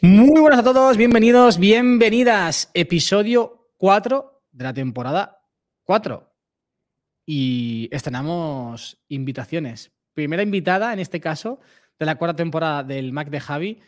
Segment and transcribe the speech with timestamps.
[0.00, 2.70] Muy buenas a todos, bienvenidos, bienvenidas.
[2.72, 5.42] Episodio 4 de la temporada
[5.82, 6.32] 4.
[7.26, 9.90] Y estrenamos invitaciones.
[10.14, 11.58] Primera invitada, en este caso,
[11.98, 13.80] de la cuarta temporada del Mac de Javi.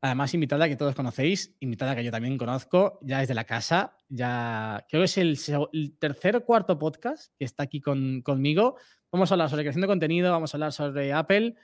[0.00, 3.96] Además, invitada que todos conocéis, invitada que yo también conozco, ya desde la casa.
[4.08, 8.74] Ya creo que es el, tercer o cuarto podcast que está aquí conmigo.
[9.12, 11.54] Vamos a hablar sobre creación de contenido, vamos a hablar sobre Apple,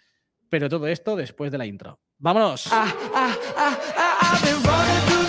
[0.50, 1.98] pero todo esto después de la intro.
[2.18, 2.66] ¡Vámonos!
[2.70, 5.19] Ah, ah, ah,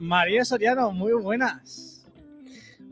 [0.00, 2.04] María Soriano, muy buenas.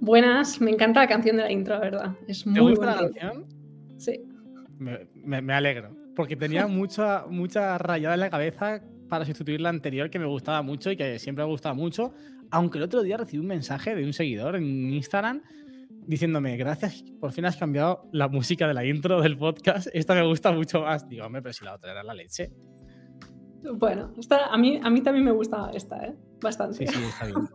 [0.00, 2.14] Buenas, me encanta la canción de la intro, verdad.
[2.28, 3.46] Es muy ¿Te gusta la canción?
[3.96, 4.20] Sí.
[4.78, 10.18] Me, alegro, porque tenía mucha, mucha rayada en la cabeza para sustituir la anterior que
[10.18, 12.12] me gustaba mucho y que siempre me ha gustado mucho.
[12.50, 15.42] Aunque el otro día recibí un mensaje de un seguidor en Instagram
[16.06, 19.88] diciéndome, gracias, por fin has cambiado la música de la intro del podcast.
[19.92, 21.08] Esta me gusta mucho más.
[21.08, 22.50] Digo, hombre, pero si la otra era la leche.
[23.74, 24.12] Bueno,
[24.50, 26.14] a, mí, a mí también me gusta esta, ¿eh?
[26.40, 26.86] Bastante.
[26.86, 27.48] Sí, sí, está bien.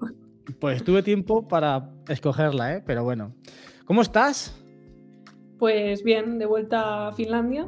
[0.59, 2.83] Pues tuve tiempo para escogerla, ¿eh?
[2.85, 3.33] Pero bueno.
[3.85, 4.61] ¿Cómo estás?
[5.59, 7.67] Pues bien, de vuelta a Finlandia.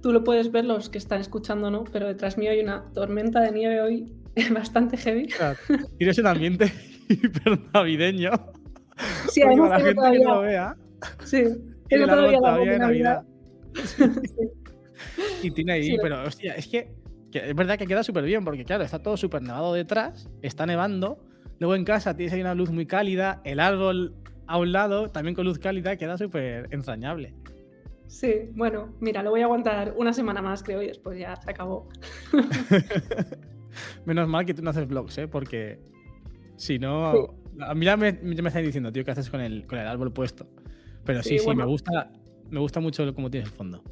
[0.00, 1.84] Tú lo puedes ver los que están escuchando, ¿no?
[1.84, 4.12] Pero detrás mío hay una tormenta de nieve hoy
[4.54, 5.28] bastante heavy.
[5.98, 6.72] tienes un ambiente
[7.08, 8.30] hiper navideño.
[9.28, 10.76] Sí, hay la gente que no lo vea.
[11.24, 11.44] Sí,
[11.88, 13.24] tiene todavía la de Navidad.
[15.42, 16.94] Y tiene ahí, pero hostia, es que
[17.38, 21.18] es verdad que queda súper bien, porque claro, está todo súper nevado detrás, está nevando.
[21.58, 24.14] Luego en casa tienes ahí una luz muy cálida, el árbol
[24.46, 27.34] a un lado, también con luz cálida, queda súper entrañable.
[28.06, 31.50] Sí, bueno, mira, lo voy a aguantar una semana más, creo, y después ya se
[31.50, 31.88] acabó.
[34.04, 35.28] Menos mal que tú no haces vlogs, ¿eh?
[35.28, 35.80] Porque
[36.56, 37.34] si no.
[37.60, 40.12] A mí ya me, me están diciendo, tío, ¿qué haces con el, con el árbol
[40.12, 40.46] puesto?
[41.04, 42.12] Pero sí, sí, me, gusta,
[42.50, 43.82] me gusta mucho cómo tienes el fondo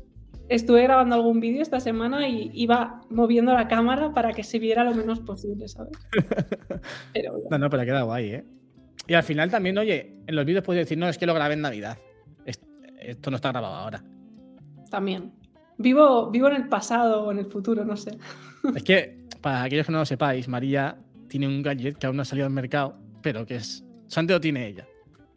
[0.50, 4.83] estuve grabando algún vídeo esta semana y iba moviendo la cámara para que se viera
[4.83, 5.97] lo menos posible, ¿sabes?
[7.50, 8.44] no, no, pero ha quedado guay, ¿eh?
[9.06, 11.55] Y al final también, oye, en los vídeos puedes decir, no, es que lo grabé
[11.55, 11.99] en Navidad.
[12.44, 14.05] Esto no está grabado ahora.
[14.91, 15.33] También.
[15.78, 18.19] Vivo, vivo en el pasado o en el futuro, no sé.
[18.75, 22.22] Es que, para aquellos que no lo sepáis, María tiene un gadget que aún no
[22.22, 23.84] ha salido al mercado, pero que es.
[24.06, 24.87] Solamente lo tiene ella.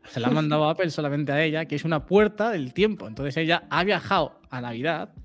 [0.07, 3.07] Se la ha mandado Apple solamente a ella, que es una puerta del tiempo.
[3.07, 5.15] Entonces ella ha viajado a Navidad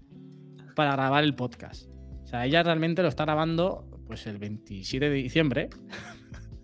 [0.74, 1.90] para grabar el podcast.
[2.24, 5.68] O sea, ella realmente lo está grabando pues el 27 de diciembre.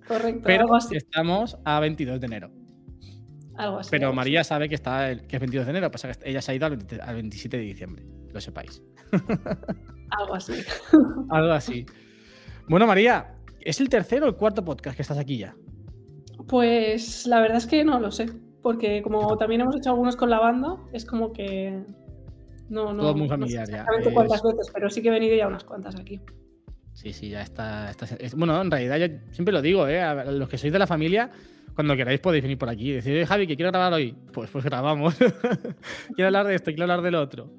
[0.08, 0.42] Correcto.
[0.44, 2.50] Pero estamos a 22 de enero.
[3.56, 3.90] Algo así.
[3.90, 6.54] Pero María sabe que, está que es 22 de enero, pasa que ella se ha
[6.54, 8.82] ido al, 27 de diciembre, lo sepáis.
[10.10, 10.54] Algo así.
[11.28, 11.84] Algo así.
[12.66, 15.54] Bueno, María, ¿es el tercero o el cuarto podcast que estás aquí ya?
[16.48, 18.26] Pues la verdad es que no lo sé,
[18.62, 21.84] porque como también hemos hecho algunos con la banda, es como que
[22.68, 23.02] no, no.
[23.02, 23.86] Todo muy familiar ya.
[24.12, 26.20] cuántas veces, pero sí que he venido ya unas cuantas aquí.
[26.92, 27.92] Sí, sí, ya está.
[28.36, 30.00] bueno, en realidad yo siempre lo digo, ¿eh?
[30.00, 31.30] A los que sois de la familia,
[31.74, 34.14] cuando queráis podéis venir por aquí y decir, Javi, que quiero grabar hoy.
[34.32, 35.16] Pues, pues grabamos.
[36.14, 37.50] quiero hablar de esto, quiero hablar del otro.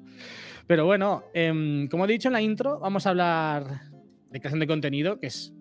[0.66, 3.82] Pero bueno, em, como he dicho en la intro, vamos a hablar
[4.30, 5.52] de creación de contenido, que es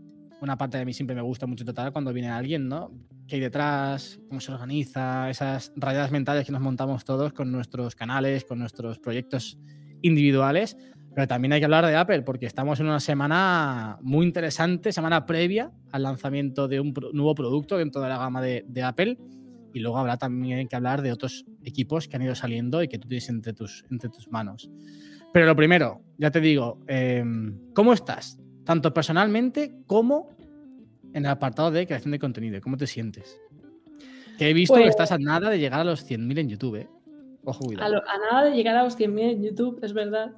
[0.45, 2.91] una parte de mí siempre me gusta mucho tratar cuando viene alguien, ¿no?
[3.27, 4.19] ¿Qué hay detrás?
[4.29, 5.29] ¿Cómo se organiza?
[5.29, 9.57] Esas rayadas mentales que nos montamos todos con nuestros canales, con nuestros proyectos
[10.01, 10.77] individuales.
[11.15, 15.25] Pero también hay que hablar de Apple porque estamos en una semana muy interesante, semana
[15.25, 19.17] previa al lanzamiento de un nuevo producto dentro de la gama de, Apple.
[19.73, 22.99] Y luego habrá también que hablar de otros equipos que han ido saliendo y que
[22.99, 24.69] tú tienes entre tus, entre tus manos.
[25.33, 28.37] Pero lo primero, ya te digo, em, ¿cómo estás?
[28.65, 30.35] Tanto personalmente como
[31.15, 32.59] en el apartado de creación de contenido?
[32.61, 33.39] ¿Cómo te sientes?
[34.37, 36.75] Que he visto que pues estás a nada de llegar a los 100.000 en YouTube.
[36.75, 36.89] ¿eh?
[37.45, 40.33] Ojo, A, nada de llegar a los 100.000 en YouTube, es verdad.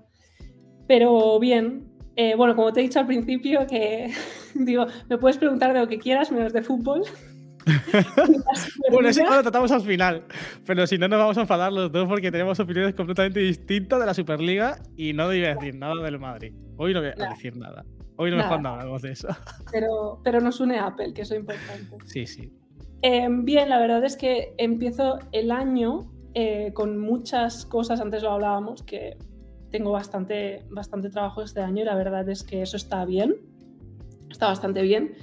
[0.88, 4.13] Pero bien, eh, bueno, como te he dicho al principio, que
[4.54, 7.01] digo, me puedes preguntar de lo que quieras, menos de fútbol.
[8.92, 10.25] bueno, eso lo tratamos al final.
[10.66, 14.06] Pero si no, nos vamos a enfadar los dos porque tenemos opiniones completamente distintas de
[14.06, 16.54] la Superliga y no voy a decir nada del Madrid.
[16.78, 17.84] Hoy no voy a decir nada.
[18.18, 18.56] Hoy no Nada.
[18.56, 19.28] hablamos de eso.
[19.72, 21.98] Pero, pero nos une Apple, que eso es importante.
[22.06, 22.52] Sí, sí.
[23.02, 28.31] Em, bien, la verdad es que empiezo el año eh, con muchas cosas, antes lo
[28.31, 29.18] hablábamos, que
[29.69, 33.36] tengo bastante, bastante trabajo este año y la verdad es que eso está bien,
[34.30, 35.13] está bastante bien.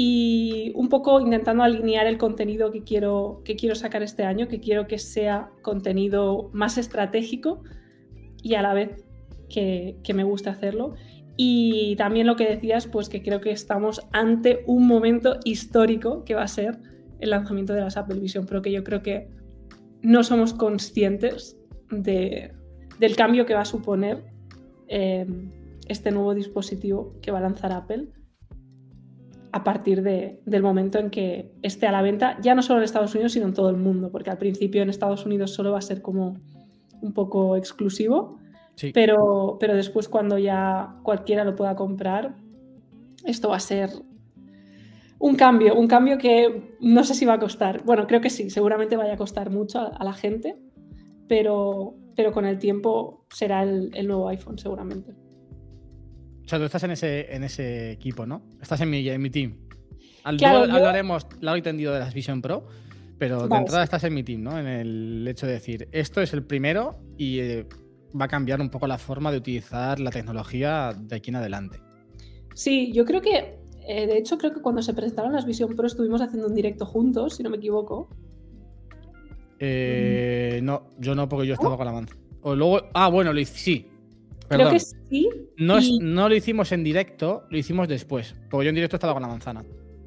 [0.00, 4.60] y un poco intentando alinear el contenido que quiero, que quiero sacar este año, que
[4.60, 7.62] quiero que sea contenido más estratégico
[8.42, 9.04] y a la vez
[9.48, 10.94] que, que me guste hacerlo.
[11.40, 16.34] Y también lo que decías, pues que creo que estamos ante un momento histórico que
[16.34, 16.80] va a ser
[17.20, 19.28] el lanzamiento de las Apple Vision Pro, que yo creo que
[20.02, 21.56] no somos conscientes
[21.90, 22.52] de,
[22.98, 24.24] del cambio que va a suponer
[24.88, 25.26] eh,
[25.86, 28.08] este nuevo dispositivo que va a lanzar Apple
[29.52, 33.14] a partir del momento en que esté a la venta, ya no solo en Estados
[33.14, 35.82] Unidos, sino en todo el mundo, porque al principio en Estados Unidos solo va a
[35.82, 36.36] ser como
[37.00, 38.38] un poco exclusivo,
[38.92, 42.36] pero, pero después cuando ya cualquiera lo pueda comprar,
[43.24, 43.90] esto va a ser
[45.18, 47.82] un cambio, un cambio que no sé si va a costar.
[47.84, 50.56] Bueno, creo que sí, seguramente vaya a costar mucho a, la gente,
[51.28, 55.14] pero, pero con el tiempo será el nuevo iPhone seguramente.
[56.48, 58.40] O sea, tú estás en ese, en ese equipo, ¿no?
[58.62, 59.58] Estás en mi, en mi team.
[60.24, 62.66] Al hablaremos largo y tendido de las Vision Pro,
[63.18, 64.58] pero de entrada estás en mi team, ¿no?
[64.58, 67.66] En el hecho de decir, esto es el primero y eh,
[68.18, 71.80] va a cambiar un poco la forma de utilizar la tecnología de aquí en adelante.
[72.54, 75.86] Sí, yo creo que, eh, de hecho, creo que cuando se presentaron las Vision Pro
[75.86, 78.08] estuvimos haciendo un directo juntos, si no me equivoco.
[79.58, 82.20] Eh, no, yo no, porque yo estaba con la manzana.
[82.42, 83.90] O luego, ah, bueno, lo hice, sí,
[84.48, 85.28] Creo que sí.
[85.58, 88.34] No, no, lo hicimos en directo, lo hicimos después.
[88.50, 89.64] Porque yo en directo estaba con la manzana.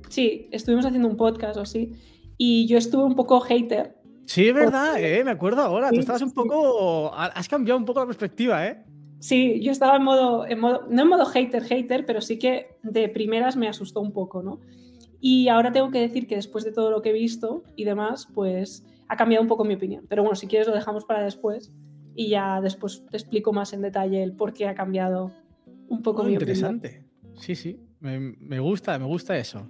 [0.09, 1.93] Sí, estuvimos haciendo un podcast o así.
[2.37, 3.95] Y yo estuve un poco hater.
[4.25, 5.89] Sí, es verdad, eh, me acuerdo ahora.
[5.89, 7.13] Tú estabas un poco.
[7.13, 8.83] Has cambiado un poco la perspectiva, ¿eh?
[9.19, 10.87] Sí, yo estaba en modo, en modo.
[10.89, 14.59] No en modo hater, hater, pero sí que de primeras me asustó un poco, ¿no?
[15.19, 18.27] Y ahora tengo que decir que después de todo lo que he visto y demás,
[18.33, 20.05] pues ha cambiado un poco mi opinión.
[20.09, 21.71] Pero bueno, si quieres lo dejamos para después
[22.15, 25.31] y ya después te explico más en detalle el por qué ha cambiado
[25.87, 27.05] un poco mi interesante.
[27.35, 29.69] Sí, sí, me, gusta, me gusta eso.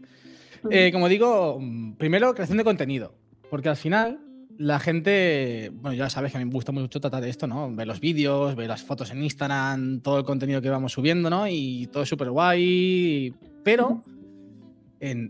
[0.70, 1.60] Eh, como digo,
[1.98, 3.16] primero creación de contenido,
[3.50, 4.20] porque al final
[4.62, 7.74] la gente, bueno, ya sabes que a mí me gusta mucho tratar de esto, ¿no?
[7.76, 11.48] Ver los vídeos, ver las fotos en Instagram, todo el contenido que vamos subiendo, ¿no?
[11.48, 14.04] Y todo es súper guay, pero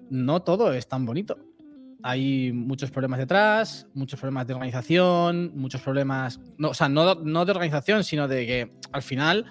[0.10, 1.38] no todo es tan bonito
[2.04, 7.52] hay muchos problemas detrás, muchos problemas de organización, muchos problemas, no, o sea, no, de
[7.52, 9.46] organización, sino de que al final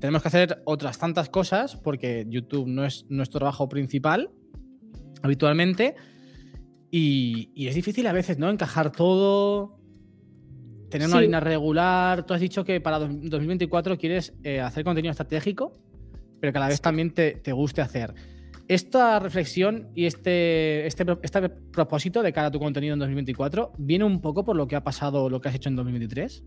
[0.00, 4.30] tenemos que hacer otras tantas cosas porque YouTube no es nuestro trabajo principal
[5.22, 5.94] habitualmente
[6.96, 8.48] y, es difícil a veces, ¿no?
[8.48, 9.80] Encajar todo,
[10.90, 12.24] tener una línea regular.
[12.24, 15.76] Tú has dicho que para 2024 quieres eh, hacer contenido estratégico,
[16.40, 18.14] pero que a la vez también te, te guste hacer.
[18.68, 24.04] Esta reflexión y este, este, este, propósito de cara a tu contenido en 2024 viene
[24.04, 26.44] un poco por lo que ha pasado, lo que has hecho en 2023.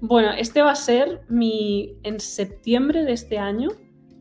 [0.00, 1.94] Bueno, este va a ser mi.
[2.02, 3.68] En septiembre de este año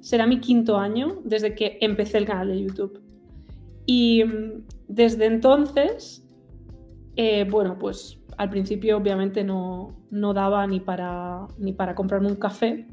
[0.02, 3.02] será mi quinto año desde que empecé el canal de YouTube.
[3.88, 6.28] Y mm, desde entonces,
[7.16, 12.36] eh, bueno, pues al principio obviamente no, no daba ni para, ni para comprarme un
[12.36, 12.88] café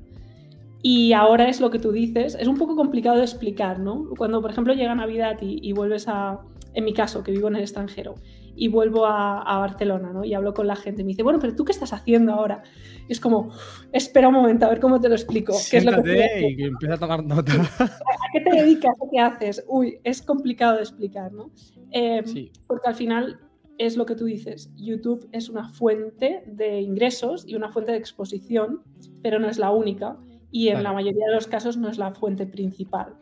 [0.82, 4.10] y ahora es lo que tú dices, es un poco complicado de explicar, ¿no?
[4.16, 6.40] Cuando, por ejemplo, llega Navidad y, vuelves a,
[6.74, 8.14] en mi caso, que vivo en el extranjero,
[8.56, 10.24] y vuelvo a, Barcelona, ¿no?
[10.24, 12.62] Y hablo con la gente, me dice, bueno, pero tú qué estás haciendo ahora?
[13.08, 13.50] Y es como,
[13.92, 15.52] espera un momento, a ver cómo te lo explico.
[15.70, 17.52] ¿Qué es lo que y empieza a tomar nota.
[17.78, 18.94] ¿A qué te dedicas?
[18.94, 19.64] ¿A qué haces?
[19.68, 21.50] Uy, es complicado de explicar, ¿no?
[21.90, 22.24] Em,
[22.66, 23.40] porque al final
[23.78, 27.98] es lo que tú dices, YouTube es una fuente de ingresos y una fuente de
[27.98, 28.82] exposición,
[29.22, 30.16] pero no es la única
[30.50, 33.14] y en la mayoría de los casos no es la fuente principal.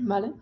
[0.00, 0.32] ¿Vale?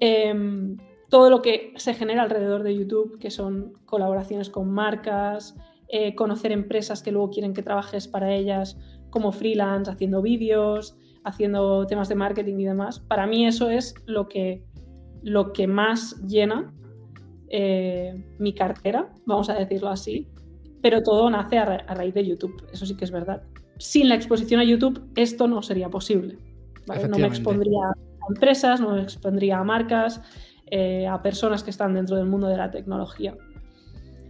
[0.00, 0.76] Em,
[1.16, 5.56] todo lo que se genera alrededor de YouTube, que son colaboraciones con marcas,
[5.88, 8.76] eh, conocer empresas que luego quieren que trabajes para ellas
[9.08, 10.94] como freelance, haciendo vídeos,
[11.24, 14.62] haciendo temas de marketing y demás, para mí eso es lo que,
[15.22, 16.74] lo que más llena
[17.48, 20.28] eh, mi cartera, vamos a decirlo así,
[20.82, 23.42] pero todo nace a raíz de YouTube, eso sí que es verdad.
[23.78, 26.36] Sin la exposición a YouTube esto no sería posible.
[27.08, 27.94] No me expondría a
[28.28, 30.20] empresas, no me expondría a marcas,
[30.70, 33.36] eh, a personas que están dentro del mundo de la tecnología.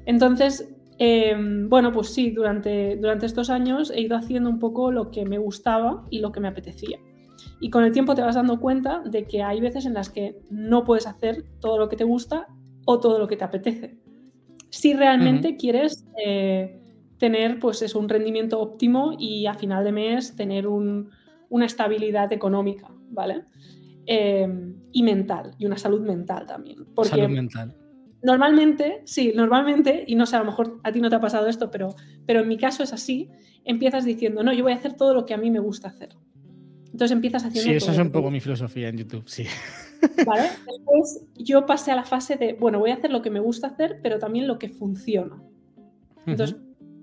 [0.04, 5.10] Entonces, em, bueno, pues sí, durante, durante estos años he ido haciendo un poco lo
[5.10, 6.98] que me gustaba y lo que me apetecía.
[7.60, 10.38] Y con el tiempo te vas dando cuenta de que hay veces en las que
[10.50, 12.46] no puedes hacer todo lo que te gusta
[12.84, 13.98] o todo lo que te apetece.
[14.70, 16.80] Si realmente quieres eh,
[17.18, 22.90] tener pues es un rendimiento óptimo y a final de mes tener una estabilidad económica,
[23.10, 23.44] ¿vale?
[24.06, 26.86] Em, y mental, y una salud mental también.
[26.94, 27.74] Porque salud mental.
[28.22, 31.48] Normalmente, sí, normalmente, y no sé, a lo mejor a ti no te ha pasado
[31.48, 31.94] esto, pero,
[32.24, 33.28] pero en mi caso es así,
[33.64, 36.10] empiezas diciendo, no, yo voy a hacer todo lo que a mí me gusta hacer.
[36.84, 37.70] Entonces empiezas haciendo...
[37.70, 39.44] Sí, esa es un poco mi filosofía en YouTube, sí.
[40.24, 40.42] ¿Vale?
[40.66, 43.66] Después yo pasé a la fase de, bueno, voy a hacer lo que me gusta
[43.66, 45.42] hacer, pero también lo que funciona.
[46.26, 46.56] Entonces,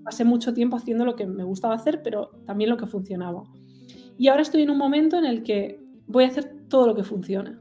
[0.04, 3.44] pasé mucho tiempo haciendo lo que me gustaba hacer, pero también lo que funcionaba.
[4.18, 7.04] Y ahora estoy en un momento en el que voy a hacer todo lo que
[7.04, 7.60] funciona.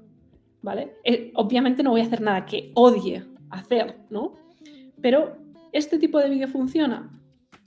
[0.61, 0.95] ¿Vale?
[1.03, 4.33] Eh, obviamente no voy a hacer nada que odie hacer, ¿no?
[5.01, 5.35] Pero
[5.73, 7.19] este tipo de vídeo funciona.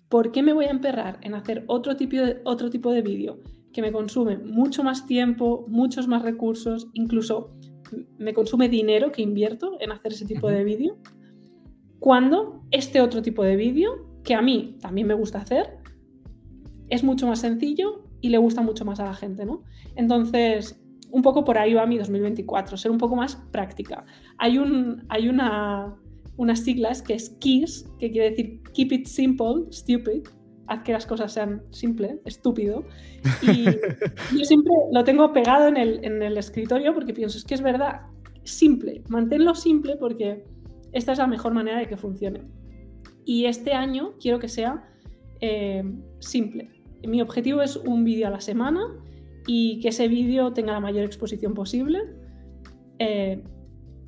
[0.09, 3.41] ¿Por qué me voy a emperrar en hacer otro tipo de, otro tipo de vídeo
[3.73, 7.51] que me consume mucho más tiempo, muchos más recursos, incluso
[8.17, 10.97] me consume dinero que invierto en hacer ese tipo de vídeo?
[11.99, 15.79] Cuando este otro tipo de vídeo, que a mí también me gusta hacer,
[16.89, 19.63] es mucho más sencillo y le gusta mucho más a la gente, ¿no?
[19.95, 20.81] Entonces,
[21.11, 24.05] un poco por ahí va mi 2024, ser un poco más práctica.
[24.39, 25.95] Hay, un, hay una,
[26.37, 30.23] unas siglas que es KISS, que quiere decir Keep It Simple, Stupid,
[30.67, 32.85] haz que las cosas sean simple, estúpido.
[33.43, 33.65] Y
[34.37, 37.63] yo siempre lo tengo pegado en el, en el escritorio porque pienso, es que es
[37.63, 38.03] verdad,
[38.45, 40.45] simple, manténlo simple porque
[40.93, 42.43] esta es la mejor manera de que funcione.
[43.25, 44.89] Y este año quiero que sea
[45.41, 45.83] eh,
[46.21, 46.71] simple.
[47.05, 48.81] Mi objetivo es un vídeo a la semana
[49.47, 52.01] y que ese vídeo tenga la mayor exposición posible
[52.99, 53.43] eh,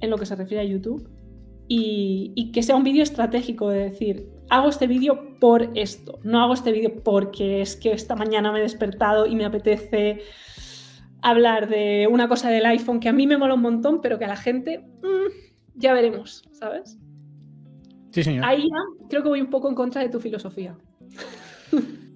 [0.00, 1.09] en lo que se refiere a YouTube
[1.68, 6.54] y, que sea un vídeo estratégico de decir, hago este vídeo por esto, no hago
[6.54, 10.23] este vídeo porque es que esta mañana me he despertado y me apetece
[11.21, 14.25] hablar de una cosa del iPhone que a mí me mola un montón, pero que
[14.25, 16.99] a la gente mm, ya veremos, ¿sabes?
[18.12, 18.47] Sí, señor.
[18.47, 20.76] Ahí ya creo que voy un poco en contra de tu filosofía.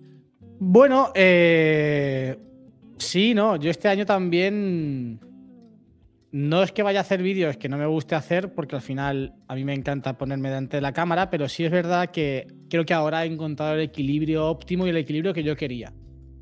[0.65, 2.39] bueno, eh,
[2.97, 5.19] sí, no, yo este año también
[6.31, 9.35] no es que vaya a hacer vídeos que no me guste hacer, porque al final
[9.49, 12.85] a mí me encanta ponerme delante de la cámara, pero sí es verdad que creo
[12.85, 15.93] que ahora he encontrado el equilibrio óptimo y el equilibrio que yo quería.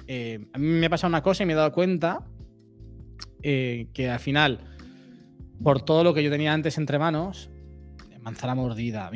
[0.06, 2.26] Eh, a mí me ha pasado una cosa y me he dado cuenta
[3.42, 4.60] eh, que al final,
[5.62, 7.48] por todo lo que yo tenía antes entre manos,
[8.20, 9.10] Manzana Mordida,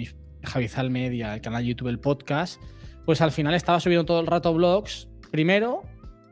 [0.45, 2.59] Javizal Media, el canal YouTube, el podcast,
[3.05, 5.83] pues al final estaba subiendo todo el rato blogs, primero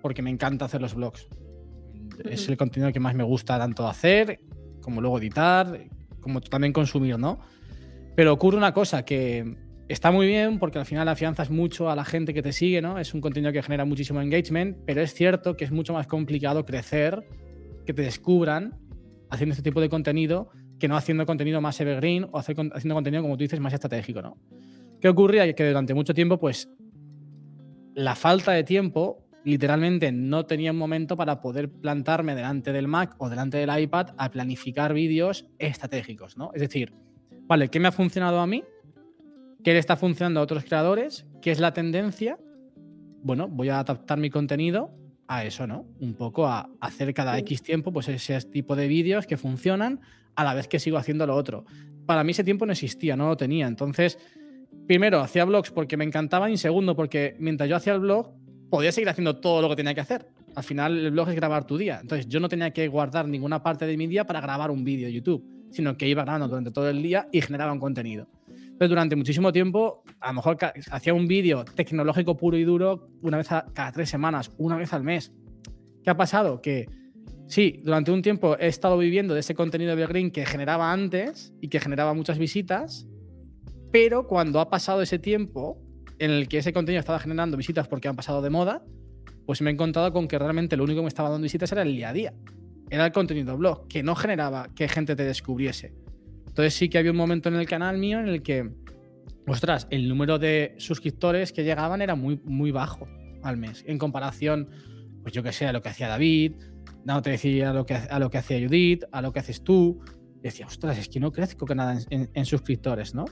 [0.00, 1.28] porque me encanta hacer los blogs
[2.24, 4.40] es el contenido que más me gusta tanto hacer,
[4.80, 5.86] como luego editar,
[6.20, 7.40] como también consumir, ¿no?
[8.14, 9.56] Pero ocurre una cosa que
[9.88, 12.98] está muy bien porque al final afianzas mucho a la gente que te sigue, ¿no?
[12.98, 16.64] Es un contenido que genera muchísimo engagement, pero es cierto que es mucho más complicado
[16.64, 17.26] crecer,
[17.86, 18.78] que te descubran
[19.30, 23.36] haciendo este tipo de contenido que no haciendo contenido más evergreen o haciendo contenido, como
[23.36, 24.36] tú dices, más estratégico, ¿no?
[25.02, 25.52] ¿Qué ocurría?
[25.52, 26.70] Que durante mucho tiempo, pues,
[27.94, 33.16] la falta de tiempo literalmente no tenía un momento para poder plantarme delante del Mac
[33.18, 36.52] o delante del iPad a planificar vídeos estratégicos, ¿no?
[36.54, 36.92] Es decir,
[37.48, 38.62] vale, ¿qué me ha funcionado a mí?
[39.64, 41.26] ¿Qué le está funcionando a otros creadores?
[41.40, 42.38] ¿Qué es la tendencia?
[43.24, 44.94] Bueno, voy a adaptar mi contenido
[45.26, 45.84] a eso, ¿no?
[45.98, 50.00] Un poco a hacer cada X tiempo pues ese tipo de vídeos que funcionan
[50.36, 51.64] a la vez que sigo haciendo lo otro.
[52.06, 53.66] Para mí ese tiempo no existía, no lo tenía.
[53.66, 54.18] Entonces,
[54.86, 58.32] primero, hacía blogs porque me encantaban y segundo, porque mientras yo hacía el blog,
[58.70, 60.26] podía seguir haciendo todo lo que tenía que hacer.
[60.54, 61.98] Al final, el blog es grabar tu día.
[62.00, 65.06] Entonces, yo no tenía que guardar ninguna parte de mi día para grabar un vídeo
[65.06, 68.28] de YouTube, sino que iba grabando durante todo el día y generaba un contenido.
[68.48, 70.56] Entonces, durante muchísimo tiempo, a lo mejor
[70.90, 75.02] hacía un vídeo tecnológico puro y duro una vez cada tres semanas, una vez al
[75.02, 75.32] mes.
[76.02, 76.60] ¿Qué ha pasado?
[76.60, 76.86] Que
[77.46, 81.52] sí, durante un tiempo he estado viviendo de ese contenido de Green que generaba antes
[81.60, 83.06] y que generaba muchas visitas,
[83.92, 85.78] pero cuando ha pasado ese tiempo,
[86.18, 88.82] en el que ese contenido estaba generando visitas porque han pasado de moda,
[89.46, 91.82] pues me he encontrado con que realmente lo único que me estaba dando visitas era
[91.82, 92.34] el día a día.
[92.90, 95.94] Era el contenido blog, que no generaba que gente te descubriese.
[96.46, 98.70] Entonces sí que había un momento en el canal mío en el que,
[99.46, 103.06] ostras, el número de suscriptores que llegaban era muy, muy bajo
[103.42, 104.68] al mes, en comparación,
[105.22, 106.52] pues yo que sé, a lo que hacía David,
[107.04, 109.64] no te decía a lo que, a lo que hacía Judith, a lo que haces
[109.64, 110.00] tú.
[110.40, 113.24] decía, ostras, es que no crezco que nada en suscriptores, ¿no?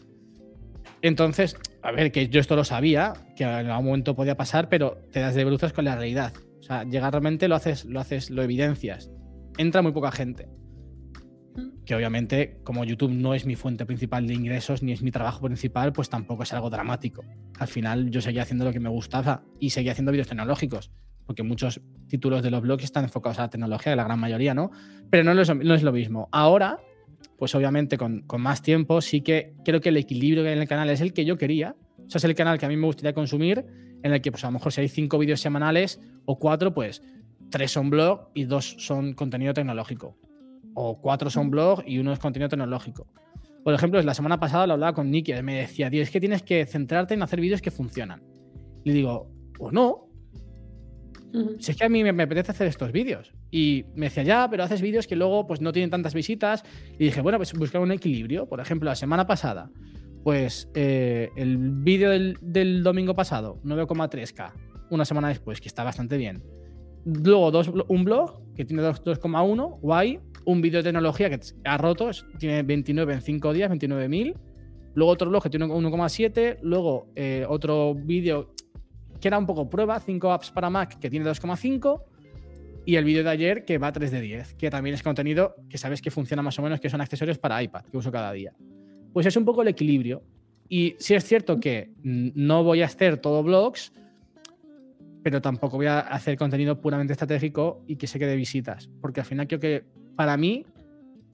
[1.03, 4.99] Entonces, a ver, que yo esto lo sabía, que en algún momento podía pasar, pero
[5.13, 6.33] te das de bruces con la realidad.
[6.59, 9.11] O sea, llegar realmente lo haces, lo haces, lo evidencias.
[9.57, 10.49] Entra muy poca gente.
[11.85, 15.41] Que obviamente, como YouTube no es mi fuente principal de ingresos ni es mi trabajo
[15.41, 17.25] principal, pues tampoco es algo dramático.
[17.59, 20.93] Al final, yo seguía haciendo lo que me gustaba y seguía haciendo vídeos tecnológicos,
[21.27, 24.71] porque muchos títulos de los blogs están enfocados a la tecnología, la gran mayoría, ¿no?
[25.11, 26.29] Pero no es, no es lo mismo.
[26.31, 26.79] Ahora
[27.39, 30.69] pues obviamente con, más tiempo sí que creo que el equilibrio que hay en el
[30.69, 31.75] canal es el que yo quería.
[31.99, 33.65] O sea, es el canal que a mí me gustaría consumir,
[34.03, 37.03] en el que pues a lo mejor si hay cinco vídeos semanales o cuatro, pues
[37.51, 40.17] tres son blog y dos son contenido tecnológico.
[40.75, 43.07] O cuatro son blog y uno es contenido tecnológico.
[43.65, 46.43] Por ejemplo, la semana pasada lo hablaba con Nicky, me decía, tío, es que tienes
[46.43, 48.23] que centrarte en hacer vídeos que funcionan.
[48.85, 50.09] Y le digo, o no.
[51.59, 53.33] Si es que a mí me, me apetece hacer estos vídeos.
[53.51, 56.65] Y me decía, ya, pero haces vídeos que luego pues no tienen tantas visitas.
[56.99, 58.47] Y dije, bueno, pues buscar un equilibrio.
[58.47, 59.71] Por ejemplo, la semana pasada,
[60.23, 64.53] pues eh, el vídeo del, domingo pasado, 9,3K,
[64.91, 66.43] una semana después, que está bastante bien.
[67.05, 70.21] Luego dos, un blog que tiene 2,1, guay.
[70.47, 74.35] Un vídeo de tecnología que ha roto, tiene 29 en 5 días, 29.000.
[74.95, 76.59] Luego otro blog que tiene 1,7.
[76.63, 78.55] Luego eh, otro vídeo
[79.21, 82.03] que era un poco prueba, 5 apps para Mac que tiene 2,5
[82.91, 85.55] y el vídeo de ayer que va a 3 de 10, que también es contenido
[85.69, 88.33] que sabes que funciona más o menos, que son accesorios para iPad, que uso cada
[88.33, 88.53] día.
[89.13, 90.25] Pues es un poco el equilibrio.
[90.69, 93.93] Y sí es cierto que no voy a hacer todo blogs,
[95.23, 99.27] pero tampoco voy a hacer contenido puramente estratégico y que se quede visitas, porque al
[99.27, 99.85] final creo que
[100.17, 100.67] para mí,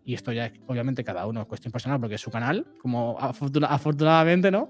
[0.04, 4.50] y esto ya obviamente cada uno es cuestión personal porque es su canal, como afortunadamente,
[4.50, 4.68] ¿no?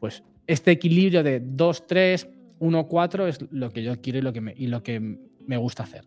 [0.00, 2.28] Pues este equilibrio de 2, 3,
[2.60, 5.56] 1, 4 es lo que yo quiero y lo que me, y lo que me
[5.56, 6.04] gusta hacer.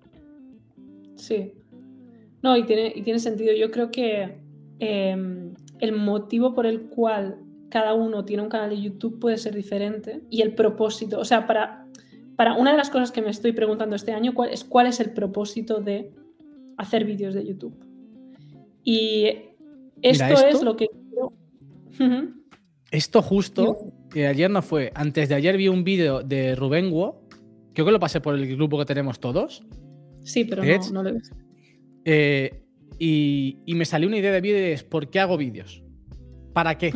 [1.15, 1.53] Sí.
[2.41, 3.53] No, y tiene, y tiene sentido.
[3.53, 4.37] Yo creo que
[4.79, 7.39] em, el motivo por el cual
[7.69, 11.45] cada uno tiene un canal de YouTube puede ser diferente y el propósito, o sea,
[11.45, 11.85] para,
[12.35, 14.99] para una de las cosas que me estoy preguntando este año cuál es cuál es
[14.99, 16.11] el propósito de
[16.77, 17.75] hacer vídeos de YouTube.
[18.83, 19.27] Y
[20.01, 20.87] esto, es lo que
[22.91, 27.26] Esto justo, que ayer no fue, antes de ayer vi un vídeo de Rubén Wo
[27.77, 29.63] Creo que lo pasé por el grupo que tenemos todos.
[30.23, 31.31] Sí, pero no, no, lo ves.
[32.05, 32.63] Eh,
[32.97, 34.81] y, me salió una idea de vídeos.
[34.81, 35.83] ¿Por qué hago vídeos?
[36.53, 36.91] ¿Para qué?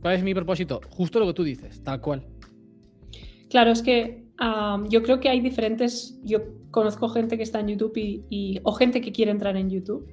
[0.00, 0.80] ¿Cuál es mi propósito?
[0.88, 2.26] Justo lo que tú dices, tal cual.
[3.50, 4.24] Claro, es que
[4.88, 6.18] yo creo que hay diferentes.
[6.24, 6.38] Yo
[6.70, 10.10] conozco gente que está en YouTube y, o gente que quiere entrar en YouTube.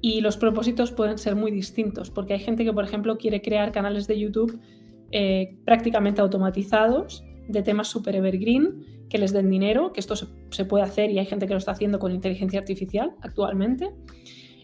[0.00, 3.72] Y los propósitos pueden ser muy distintos, porque hay gente que, por ejemplo, quiere crear
[3.72, 4.60] canales de YouTube
[5.10, 10.84] eh, prácticamente automatizados de temas super evergreen que les den dinero, que esto se, puede
[10.84, 13.90] hacer y hay gente que lo está haciendo con inteligencia artificial actualmente.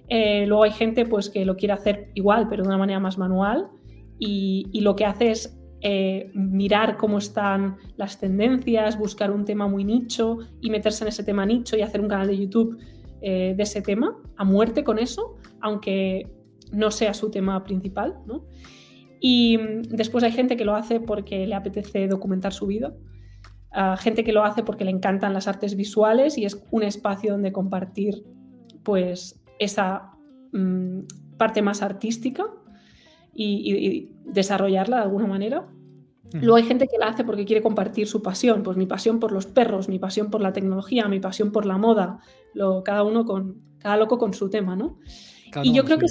[0.09, 3.17] Eh, luego hay gente pues, que lo quiere hacer igual, pero de una manera más
[3.19, 3.69] manual
[4.19, 9.85] y, lo que hace es eh, mirar cómo están las tendencias, buscar un tema muy
[9.85, 12.79] nicho y meterse en ese tema nicho y hacer un canal de YouTube
[13.23, 16.27] eh, de ese tema a muerte con eso, aunque
[16.73, 18.17] no sea su tema principal.
[19.21, 22.95] Y mm, después hay gente que lo hace porque le apetece documentar su vida
[23.99, 27.53] gente que lo hace porque le encantan las artes visuales y es un espacio donde
[27.53, 28.25] compartir
[28.83, 30.13] pues esa
[30.53, 31.01] mm,
[31.37, 32.47] parte más artística
[33.33, 35.67] y, desarrollarla de alguna manera.
[36.33, 39.33] Luego hay gente que la hace porque quiere compartir su pasión, pues mi pasión por
[39.33, 42.21] los perros, mi pasión por la tecnología, mi pasión por la moda,
[42.55, 44.99] lo, cada uno con, cada loco con su tema, ¿no?
[45.65, 46.07] y yo creo que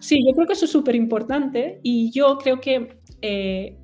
[0.00, 3.78] sí, yo creo que eso es súper importante y yo creo que eh,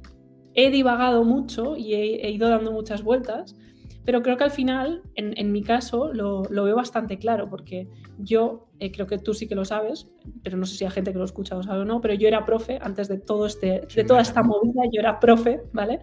[0.66, 3.56] he divagado mucho y he, ido dando muchas vueltas,
[4.04, 8.90] pero creo que al final, en, mi caso, lo, veo bastante claro, porque yo eh,
[8.90, 10.08] creo que tú sí que lo sabes,
[10.42, 12.26] pero no sé si hay gente que lo escucha o sabe o no, pero yo
[12.26, 16.00] era profe antes de, todo este, de toda esta movida, yo era profe, ¿vale?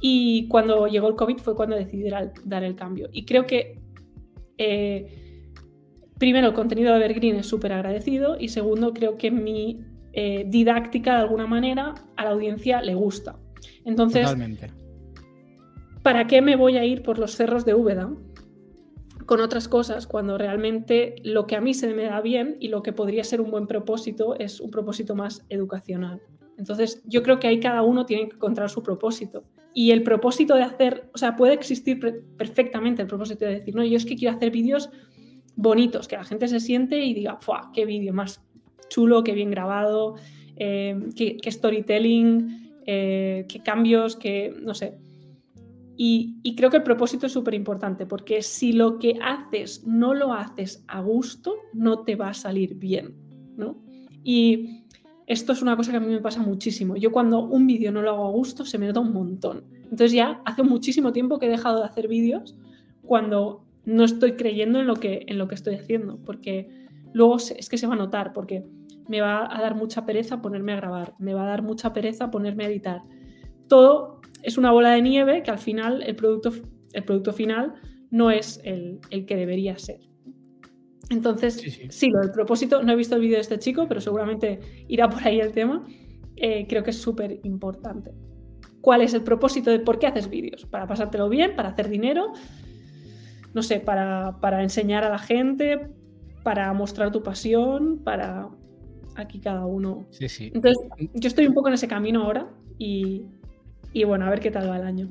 [0.00, 3.08] Y cuando llegó el COVID fue cuando decidí dar el cambio.
[3.12, 3.80] Y creo que,
[4.58, 5.06] eh,
[6.18, 11.14] primero, el contenido de Evergreen es súper agradecido y segundo, creo que mi eh, didáctica
[11.14, 13.38] de alguna manera a la audiencia le gusta.
[13.84, 14.34] Entonces,
[16.02, 18.12] ¿para qué me voy a ir por los cerros de Úbeda
[19.26, 22.82] con otras cosas cuando realmente lo que a mí se me da bien y lo
[22.82, 26.20] que podría ser un buen propósito es un propósito más educacional?
[26.58, 29.44] Entonces, yo creo que ahí cada uno tiene que encontrar su propósito.
[29.74, 31.98] Y el propósito de hacer, o sea, puede existir
[32.36, 34.90] perfectamente el propósito de decir, no, yo es que quiero hacer vídeos
[35.56, 37.70] bonitos, que la gente se siente y diga, ¡fuah!
[37.72, 38.42] ¡Qué vídeo más
[38.88, 40.16] chulo, qué bien grabado,
[40.56, 42.61] eh, qué, storytelling!
[42.86, 44.98] Eh, qué cambios, qué, no sé.
[45.96, 50.32] Y, creo que el propósito es súper importante, porque si lo que haces no lo
[50.32, 53.14] haces a gusto, no te va a salir bien,
[53.56, 53.76] ¿no?
[54.24, 54.84] Y
[55.26, 56.96] esto es una cosa que a mí me pasa muchísimo.
[56.96, 59.64] Yo cuando un vídeo no lo hago a gusto, se me nota un montón.
[59.84, 62.56] Entonces ya hace muchísimo tiempo que he dejado de hacer vídeos
[63.02, 66.68] cuando no estoy creyendo en lo que, en lo que estoy haciendo, porque
[67.12, 68.64] luego es que se va a notar, porque
[69.08, 72.30] me va a dar mucha pereza ponerme a grabar, me va a dar mucha pereza
[72.30, 73.02] ponerme a editar.
[73.68, 76.52] Todo es una bola de nieve que al final el producto,
[76.92, 77.74] el producto final
[78.10, 80.00] no es el, que debería ser.
[81.10, 84.60] Entonces, sí, lo del propósito, no he visto el vídeo de este chico, pero seguramente
[84.88, 85.84] irá por ahí el tema.
[86.36, 88.12] Eh, creo que es súper importante.
[88.80, 90.66] ¿Cuál es el propósito de por qué haces vídeos?
[90.66, 91.54] ¿Para pasártelo bien?
[91.54, 92.32] ¿Para hacer dinero?
[93.54, 95.88] No sé, para, para enseñar a la gente,
[96.42, 98.48] para mostrar tu pasión, para,
[99.16, 100.06] aquí cada uno.
[100.10, 100.50] Sí, sí.
[100.54, 100.78] Entonces,
[101.14, 102.48] yo estoy un poco en ese camino ahora
[102.78, 103.24] y,
[104.06, 105.08] bueno, a ver qué tal va el año.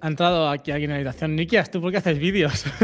[0.00, 1.34] Ha entrado aquí alguien en la habitación.
[1.34, 2.64] Nikias, ¿tú por qué haces vídeos?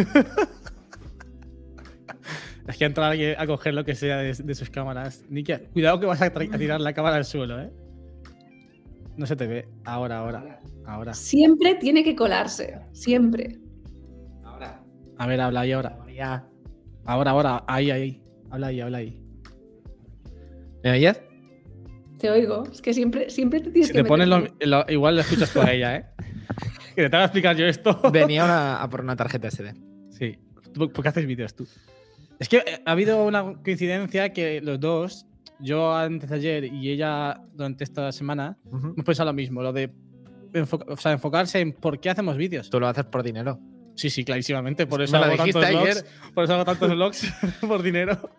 [2.66, 5.22] Es que entrar aquí a coger lo que sea de, sus cámaras.
[5.28, 7.70] Nikia, cuidado que vas a, tirar la cámara al suelo, ¿eh?
[9.18, 9.68] No se te ve.
[9.85, 11.12] Ahora, ahora, ahora.
[11.12, 12.80] Siempre tiene que colarse.
[12.92, 13.59] Siempre.
[14.42, 14.83] Ahora.
[15.18, 15.98] A ver, habla ahí ahora.
[17.04, 17.64] Ahora, ahora.
[17.66, 18.22] Ahí, ahí.
[18.50, 19.23] Habla ahí, habla ahí.
[20.85, 21.20] ¿Me oyes?
[22.18, 22.64] Te oigo.
[22.70, 24.03] Es que siempre, siempre te tienes que.
[24.03, 26.07] Te pones lo, igual lo escuchas tú a ella, ¿eh?
[26.94, 28.01] que te tengo explicar yo esto.
[28.12, 29.75] Venía a por una tarjeta SD.
[30.11, 30.38] Sí.
[30.75, 31.66] ¿Por qué haces vídeos tú?
[32.38, 35.27] Es que eh, ha habido una coincidencia que los dos,
[35.59, 39.90] yo antes de ayer y ella durante esta semana, hemos pensado lo mismo, lo de
[40.53, 42.68] enfocarse en por qué hacemos vídeos.
[42.68, 43.59] Tú lo haces por dinero.
[43.97, 44.87] Sí, sí, clarísimamente.
[44.87, 47.33] Por eso, hago tantos, vlogs, por eso hago tantos vlogs
[47.66, 48.31] por dinero.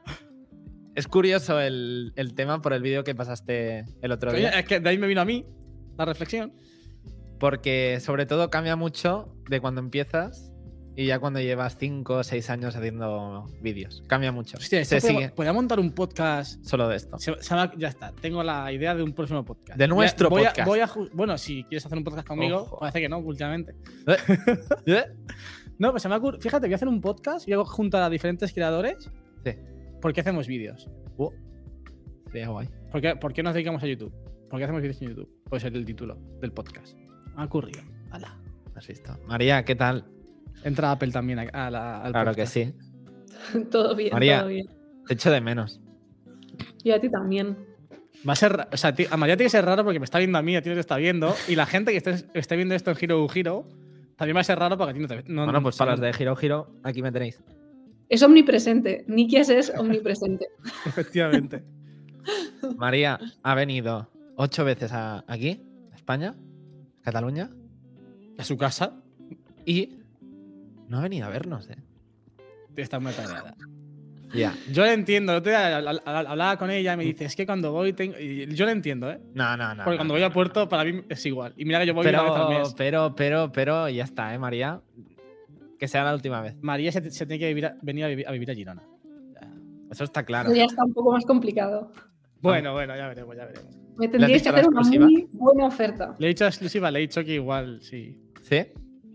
[0.96, 4.50] Es curioso el, tema por el vídeo que pasaste el otro día.
[4.50, 5.46] Es que de ahí me vino a mí
[5.98, 6.54] la reflexión.
[7.38, 10.54] Porque sobre todo cambia mucho de cuando empiezas
[10.96, 14.04] y ya cuando llevas 5 o 6 años haciendo vídeos.
[14.08, 14.56] Cambia mucho.
[14.56, 15.30] Hostia, Se sigue.
[15.30, 17.18] Podría montar un podcast solo de esto.
[17.78, 18.14] ya está.
[18.14, 19.78] Tengo la idea de un próximo podcast.
[19.78, 20.96] De nuestro podcast.
[21.12, 23.76] bueno, si quieres hacer un podcast conmigo, parece que no, últimamente.
[24.08, 24.18] ¿Eh?
[24.86, 25.04] ¿Eh?
[25.78, 26.40] no, pues se me ocurre.
[26.40, 29.12] Fíjate, voy a hacer un podcast y hago junto a diferentes creadores.
[29.44, 29.52] Sí.
[30.06, 30.88] ¿Por qué hacemos vídeos?
[32.28, 32.70] Sería guay.
[32.92, 34.14] ¿Por qué, ¿Por qué nos dedicamos a YouTube?
[34.52, 35.28] ¿Por qué hacemos vídeos en YouTube?
[35.50, 36.96] Puede ser el título del podcast.
[37.36, 37.82] Ha ocurrido.
[38.12, 38.38] Hala.
[38.76, 39.18] Así está.
[39.26, 40.06] María, ¿qué tal?
[40.64, 42.72] Entra Apple también a la, al Claro que sí.
[43.72, 44.68] todo bien, María, todo bien.
[45.08, 45.82] Te echo de menos.
[46.84, 47.58] Y a ti también.
[48.30, 50.38] Va a ser, o sea, a María tiene que ser raro porque me está viendo
[50.38, 51.34] a mí, a ti no te está viendo.
[51.48, 53.68] Y la gente que esté, viendo esto en Giro Giro
[54.18, 55.24] también va a ser raro porque a ti no te ve.
[55.28, 57.42] bueno, pues para las de Giro Giro, aquí me tenéis.
[58.10, 59.04] Es omnipresente.
[59.08, 60.48] Nikias es omnipresente.
[60.86, 61.64] Efectivamente.
[62.78, 66.36] María ha venido ocho veces a, aquí, a España,
[67.02, 67.50] Cataluña.
[68.38, 69.02] A su casa.
[69.66, 70.00] Y
[70.88, 71.78] no ha venido a vernos, ¿eh?
[72.76, 73.56] Está muy parada.
[74.34, 74.54] Ya.
[74.72, 75.34] Yo le entiendo.
[75.34, 78.18] hablaba con ella y me dice, es que cuando voy tengo...
[78.18, 79.20] yo le entiendo, ¿eh?
[79.34, 79.84] No, no, no.
[79.84, 81.54] Porque cuando voy a Puerto, para mí es igual.
[81.58, 82.74] Y mira que yo voy pero, una vez al mes.
[82.76, 84.82] Pero, pero, pero, ya está, ¿eh, María?
[85.80, 86.56] Que sea la última vez.
[86.62, 88.84] María se, tiene que venir a vivir, a Girona.
[89.92, 90.54] Eso está claro.
[90.54, 91.92] ya está un poco más complicado.
[92.42, 93.76] Bueno, bueno, ya veremos, ya veremos.
[93.98, 96.16] Me tendríais que hacer una muy buena oferta.
[96.20, 98.22] Le he dicho exclusiva, le he dicho que igual, sí.
[98.42, 98.66] ¿Sí?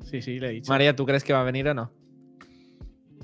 [0.03, 0.73] Sí, sí, le he dicho.
[0.73, 1.93] María, ¿tú crees que va a venir o no?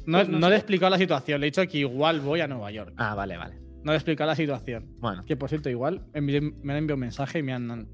[0.07, 2.71] No, pues le he explicado la situación, le he dicho que igual voy a Nueva
[2.71, 2.95] York.
[2.97, 3.57] Ah, vale, vale.
[3.83, 4.87] No le he explicado la situación.
[4.99, 5.25] Bueno.
[5.25, 7.89] Que por cierto, igual me han enviado un mensaje y me han.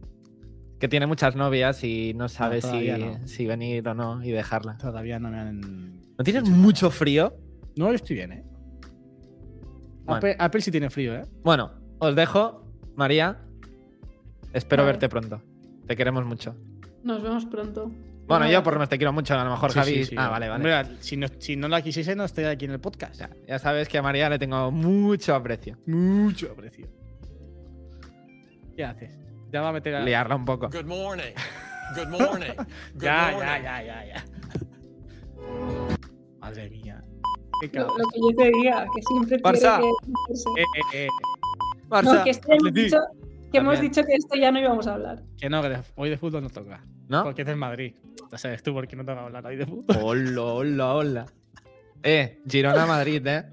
[0.83, 2.91] Que tiene muchas novias y no sabe si,
[3.27, 4.79] si, venir o no y dejarla.
[4.79, 5.61] Todavía no me han.
[6.19, 7.37] ¿No tienes mucho frío?
[7.77, 8.45] No, yo estoy bien, ¿eh?
[10.09, 11.25] Apple, sí tiene frío, ¿eh?
[11.45, 12.67] Bueno, os dejo,
[12.97, 13.39] María.
[14.53, 15.41] Espero verte pronto.
[15.87, 16.57] Te queremos mucho.
[17.05, 17.93] Nos vemos pronto.
[18.27, 20.09] Bueno, yo por lo menos te quiero mucho, a lo mejor Javi.
[20.17, 20.97] ah, vale, vale.
[20.99, 23.23] si, no, si, no, la quisiese, no estaría aquí en el podcast.
[23.47, 25.79] Ya, sabes que a María le tengo mucho aprecio.
[25.87, 26.89] Mucho aprecio.
[28.75, 29.23] ¿Qué haces?
[29.53, 30.01] Ya va a meter a.
[30.01, 30.71] Liarla un poco.
[30.71, 31.35] Good morning.
[31.95, 32.53] Good morning.
[32.95, 34.25] ya, ya, ya, ya, ya.
[36.41, 37.05] Madre mía.
[37.73, 39.79] Lo, lo, que yo te diga, que siempre Barça.
[39.79, 40.61] que.
[40.61, 41.09] Eh, eh, eh.
[41.89, 42.15] Barça.
[42.15, 42.97] No, que este dicho,
[43.53, 45.23] que hemos dicho que esto ya no íbamos a hablar.
[45.39, 46.83] Que no, que hoy de fútbol no toca.
[47.09, 47.23] ¿No?
[47.23, 47.95] Porque es del Madrid.
[48.31, 49.97] Ya sabes tú por qué no toca hablar hoy de fútbol.
[50.01, 51.27] Hola, hola, hola.
[52.03, 53.45] Eh, Girona-Madrid, eh.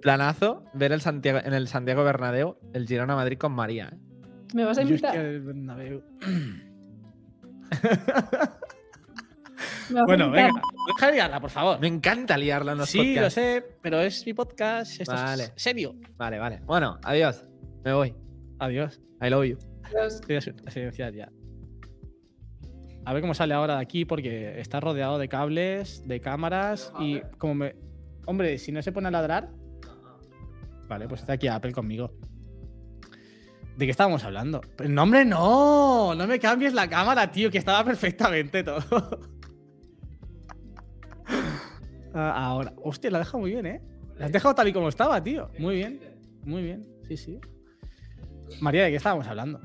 [0.00, 3.98] Planazo ver el Santiago, en el Santiago Bernabéu el Girona-Madrid con María, eh.
[4.54, 5.14] ¿Me vas a invitar?
[5.14, 6.02] Yo es que el Bernabéu...
[10.06, 11.80] bueno, venga, deja de liarla, por favor.
[11.80, 13.34] Me encanta liarla en los sí, podcasts.
[13.34, 15.00] Sí, lo sé, pero es mi podcast.
[15.00, 15.44] Esto vale.
[15.44, 15.94] es serio.
[16.16, 16.60] Vale, vale.
[16.64, 17.46] Bueno, adiós.
[17.84, 18.14] Me voy.
[18.58, 19.00] Adiós.
[19.22, 19.58] I love you.
[19.84, 20.20] Adiós.
[21.14, 21.30] ya.
[23.04, 27.20] A ver cómo sale ahora de aquí, porque está rodeado de cables, de cámaras y
[27.38, 27.74] como me.
[28.26, 29.50] Hombre, si no se pone a ladrar.
[30.88, 32.12] Vale, pues está aquí Apple conmigo.
[33.76, 34.60] ¿De qué estábamos hablando?
[34.86, 36.14] No, hombre, no.
[36.14, 39.20] No me cambies la cámara, tío, que estaba perfectamente todo.
[42.14, 42.74] Ah, ahora.
[42.82, 43.80] Hostia, la has dejado muy bien, ¿eh?
[44.18, 45.50] La has dejado tal y como estaba, tío.
[45.58, 45.98] Muy bien.
[46.44, 46.86] Muy bien.
[47.08, 47.40] Sí, sí.
[48.60, 49.58] María, ¿de qué estábamos hablando?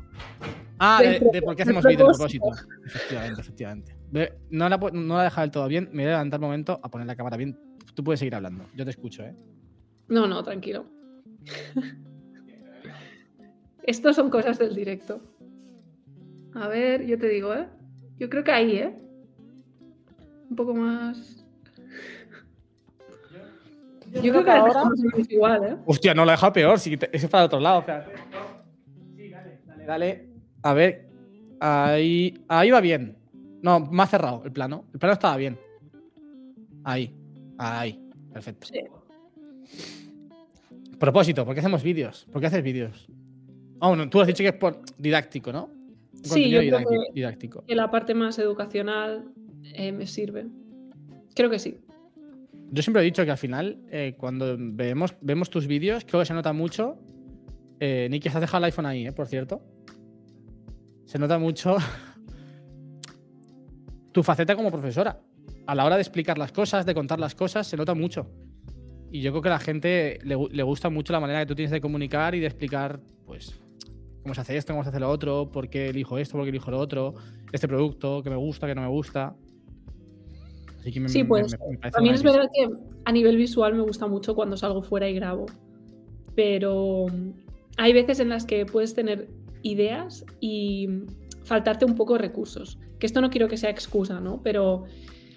[0.79, 2.45] Ah, de, por qué hacemos vídeo a propósito.
[2.85, 3.97] Efectivamente, efectivamente.
[4.49, 5.89] No la, no la he dejado del todo bien.
[5.91, 7.59] Me voy a levantar un momento a poner la cámara bien.
[7.97, 8.63] Tú puedes seguir hablando.
[8.75, 9.33] Yo te escucho, ¿eh?
[10.07, 10.85] No, no, tranquilo.
[13.81, 15.19] Estos son cosas del directo.
[16.53, 17.67] A ver, yo te digo, ¿eh?
[18.19, 18.95] Yo creo que ahí, ¿eh?
[20.47, 21.43] Un poco más.
[24.11, 24.83] Yo, creo, que, ahora
[25.17, 25.77] es igual, ¿eh?
[25.87, 26.79] Hostia, no la he dejado peor.
[26.79, 27.83] Si ese es para el otro lado.
[29.15, 30.29] Sí, dale, dale, dale.
[30.61, 31.09] A ver.
[31.59, 33.17] Ahí, ahí va bien.
[33.63, 34.85] No, más cerrado el plano.
[34.93, 35.57] El plano estaba bien.
[36.83, 37.16] Ahí.
[37.57, 37.99] Ahí.
[38.33, 38.67] Perfecto.
[40.99, 42.27] Propósito, ¿por qué hacemos vídeos?
[42.31, 43.07] ¿Por qué haces vídeos?
[43.79, 45.69] Oh, no, tú has dicho que es por didáctico, ¿no?
[46.23, 47.63] sí, yo creo que, didáctico.
[47.63, 49.31] que la parte más educacional
[49.63, 50.47] eh, me sirve.
[51.35, 51.77] Creo que sí.
[52.71, 56.25] Yo siempre he dicho que al final, eh, cuando vemos, vemos tus vídeos, creo que
[56.25, 56.97] se nota mucho.
[57.79, 59.61] Eh, Nicky, has dejado el iPhone ahí, por cierto.
[61.05, 61.77] Se nota mucho
[64.11, 65.21] tu faceta como profesora.
[65.67, 68.31] A la hora de explicar las cosas, de contar las cosas, se nota mucho.
[69.11, 71.55] Y yo creo que a la gente le, le gusta mucho la manera que tú
[71.55, 73.61] tienes de comunicar y de explicar, pues,
[74.27, 76.49] cómo se hace esto, cómo se hace lo otro, por qué elijo esto, por qué
[76.49, 77.15] elijo lo otro,
[77.53, 79.35] este producto, que me gusta, que no me gusta.
[81.05, 81.57] sí, pues
[81.93, 82.69] también es verdad que
[83.05, 85.45] a nivel visual me gusta mucho cuando salgo fuera y grabo,
[86.35, 87.05] pero
[87.77, 89.29] hay veces en las que puedes tener
[89.61, 90.89] ideas y
[91.45, 92.77] faltarte un poco de recursos.
[92.99, 94.41] Que esto no quiero que sea excusa, ¿no?
[94.43, 94.83] Pero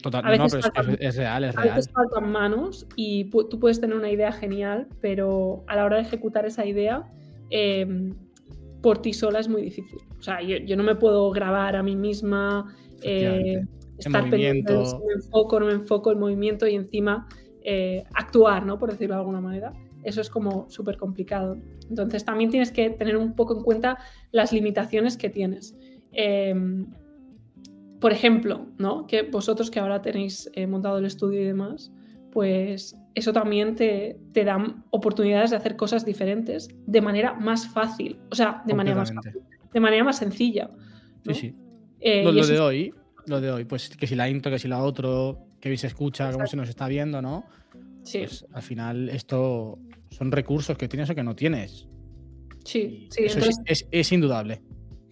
[0.02, 1.68] Total, a veces es, real, es real.
[1.70, 5.96] A veces faltan manos y tú puedes tener una idea genial, pero a la hora
[5.96, 7.04] de ejecutar esa idea,
[7.50, 8.12] eh,
[8.82, 9.98] por ti sola es muy difícil.
[10.18, 13.62] O sea, yo, no me puedo grabar a mí misma, eh,
[13.98, 17.26] estar pendiente me enfoco, no me enfoco el movimiento y encima
[17.62, 18.78] eh, actuar, ¿no?
[18.78, 19.72] Por decirlo de alguna manera.
[20.02, 21.58] Eso es como súper complicado.
[21.88, 23.98] Entonces también tienes que tener un poco en cuenta
[24.32, 25.76] las limitaciones que tienes.
[26.12, 26.86] Em,
[28.00, 29.06] por ejemplo, ¿no?
[29.06, 31.92] Que vosotros que ahora tenéis eh, montado el estudio y demás,
[32.32, 38.18] pues eso también te, te, da oportunidades de hacer cosas diferentes de manera más fácil,
[38.30, 39.12] o sea, de manera más
[39.72, 40.70] de manera más sencilla.
[41.26, 41.54] Sí, sí.
[42.00, 42.94] Eh, lo, de hoy,
[43.26, 45.86] lo de hoy, pues que si la intro, que si la otro, que bien se
[45.86, 47.44] escucha, cómo se nos está viendo, ¿no?
[48.02, 48.20] Sí.
[48.20, 49.78] Pues al final esto
[50.10, 51.86] son recursos que tienes o que no tienes.
[52.64, 53.24] Sí, sí.
[53.24, 53.40] Eso
[53.90, 54.62] es, indudable.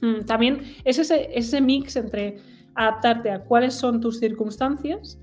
[0.01, 2.39] Mm, también es ese, ese mix entre
[2.79, 5.19] adaptarte a cuáles son tus circunstancias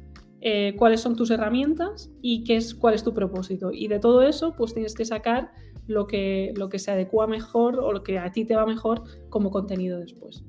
[0.48, 3.72] eh, cuáles son tus herramientas y qué es, cuál es tu propósito.
[3.74, 5.50] Y de todo eso, pues tienes que sacar
[5.88, 9.02] lo que, lo que se adecua mejor o lo que a ti te va mejor
[9.30, 10.44] como contenido después,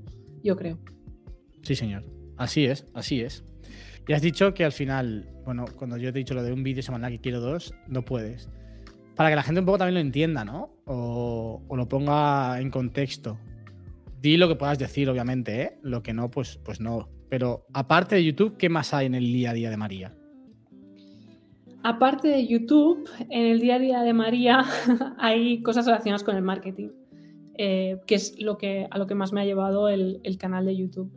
[0.44, 0.78] yo creo.
[1.62, 2.04] Sí, señor.
[2.36, 3.42] Así es, así es.
[4.06, 6.62] Y has dicho que al final, bueno, cuando yo te he dicho lo de un
[6.62, 8.50] vídeo semanal que quiero dos, no puedes.
[9.14, 10.74] Para que la gente un poco también lo entienda, ¿no?
[10.84, 13.38] O, o lo ponga en contexto.
[14.20, 15.78] Di lo que puedas decir, obviamente, ¿eh?
[15.82, 17.08] Lo que no, pues, pues no.
[17.28, 20.14] Pero aparte de YouTube, ¿qué más hay en el día a día de María?
[21.82, 24.64] Aparte de YouTube, en el día a día de María
[25.18, 26.88] hay cosas relacionadas con el marketing,
[27.54, 30.76] eh, que es lo que, a lo que más me ha llevado el, canal de
[30.76, 31.12] YouTube.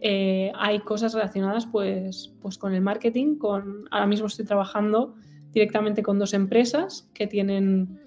[0.00, 3.36] Eh, hay cosas relacionadas pues, pues con el marketing.
[3.36, 5.14] Con, ahora mismo estoy trabajando
[5.52, 7.98] directamente con dos empresas que tienen,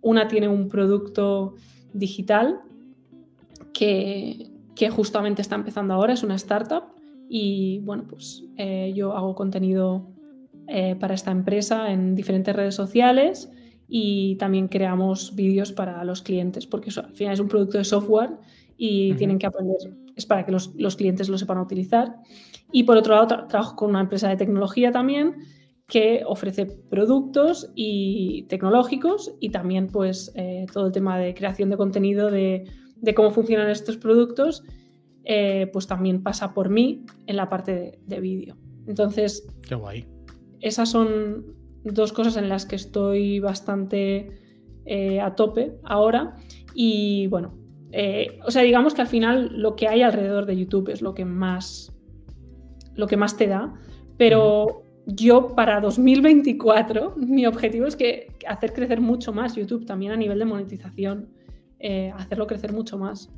[0.00, 1.54] una tiene un producto
[1.98, 2.60] digital
[3.74, 6.84] que, que justamente está empezando ahora, es una startup
[7.28, 10.08] y bueno, pues eh, yo hago contenido
[10.66, 13.50] eh, para esta empresa en diferentes redes sociales
[13.88, 18.30] y también creamos vídeos para los clientes, porque al final es un producto de software
[18.76, 19.76] y tienen que aprender,
[20.14, 22.16] es para que los, clientes lo sepan utilizar.
[22.70, 25.36] Y por otro lado, trabajo con una empresa de tecnología también
[25.88, 31.76] que ofrece productos y tecnológicos y también pues eh, todo el tema de creación de
[31.76, 32.64] contenido de
[33.00, 34.64] de cómo funcionan estos productos,
[35.24, 38.56] eh, pues también pasa por mí en la parte de, vídeo.
[38.86, 40.06] Entonces, Qué guay.
[40.60, 44.30] esas son dos cosas en las que estoy bastante
[44.84, 46.36] eh, a tope ahora.
[46.74, 47.54] Y bueno,
[48.44, 51.24] o sea, digamos que al final lo que hay alrededor de YouTube es lo que
[51.24, 51.92] más,
[52.94, 53.74] lo que más te da,
[54.16, 60.16] pero yo para 2024 mi objetivo es que hacer crecer mucho más YouTube también a
[60.16, 61.28] nivel de monetización.
[61.80, 63.30] Eh, hacerlo crecer mucho más.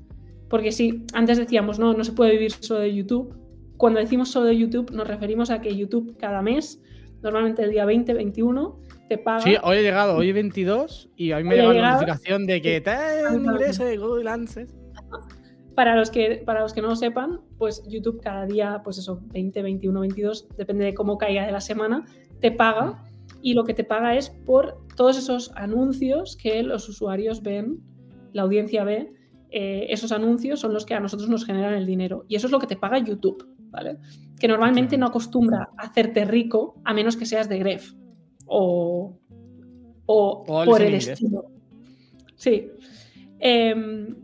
[0.48, 3.34] Porque si antes decíamos, no, no se puede vivir solo de YouTube,
[3.76, 6.82] cuando decimos solo de YouTube nos referimos a que YouTube cada mes,
[7.22, 9.40] normalmente el día 20, 21, te paga.
[9.40, 12.90] Sí, hoy he llegado, hoy 22 y hoy me llega la notificación de que te
[13.32, 14.74] ingreso de Google Answers.
[15.80, 19.22] Para los, que, para los que no lo sepan, pues YouTube cada día, pues eso,
[19.32, 22.04] 20, 21, 22, depende de cómo caiga de la semana,
[22.38, 23.02] te paga
[23.40, 27.80] y lo que te paga es por todos esos anuncios que los usuarios ven
[28.34, 29.10] la audiencia ve,
[29.52, 32.26] eh, esos anuncios son los que a nosotros nos generan el dinero.
[32.28, 33.96] Y eso es lo que te paga YouTube, ¿vale?
[34.38, 37.94] Que normalmente no acostumbra a hacerte rico a menos que seas de Gref
[38.44, 39.18] o,
[40.04, 41.46] o, por el estilo.
[42.36, 42.70] Sí.
[43.38, 44.14] Em,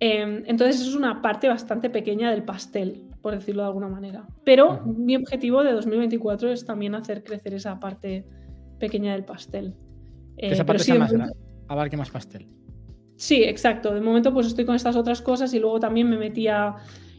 [0.00, 4.26] em, entonces, eso es una parte bastante pequeña del pastel, por decirlo de alguna manera.
[4.44, 8.24] Pero mi objetivo de 2024 es también hacer crecer esa parte
[8.78, 9.74] pequeña del pastel.
[10.36, 11.12] esa eh, parte sea más,
[11.68, 12.46] abarque más pastel.
[13.16, 13.92] Sí, exacto.
[13.92, 16.76] De momento pues estoy con estas otras cosas y luego también me metí a,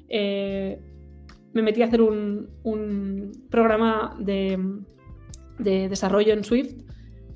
[0.07, 0.79] eh,
[1.53, 2.49] me metí a hacer un,
[3.49, 4.57] programa de,
[5.57, 6.75] de desarrollo en Swift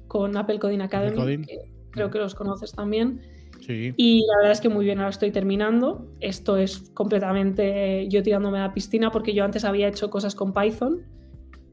[0.07, 1.57] con Apple Coding Academy, que
[1.91, 3.21] creo que los conoces también.
[3.65, 3.93] Sí.
[3.95, 6.11] Y la verdad es que muy bien, ahora estoy terminando.
[6.19, 10.53] Esto es completamente yo tirándome a la piscina porque yo antes había hecho cosas con
[10.53, 11.01] Python,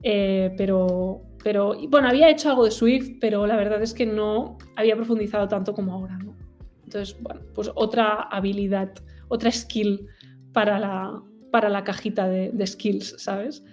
[0.03, 4.57] eh, pero, pero bueno, había hecho algo de Swift, pero la verdad es que no
[4.76, 6.16] había profundizado tanto como ahora.
[6.18, 6.37] ¿no?
[6.85, 8.92] Entonces, bueno, pues otra habilidad,
[9.29, 10.07] otra skill
[10.53, 13.64] para la, para la cajita de, skills, ¿sabes?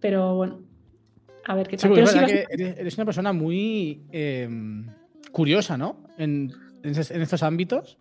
[0.00, 0.62] Pero bueno,
[1.44, 1.92] a ver qué tal.
[1.96, 4.86] eres, una persona muy em,
[5.30, 6.04] curiosa, ¿no?
[6.18, 6.52] En,
[6.86, 7.98] estos ámbitos,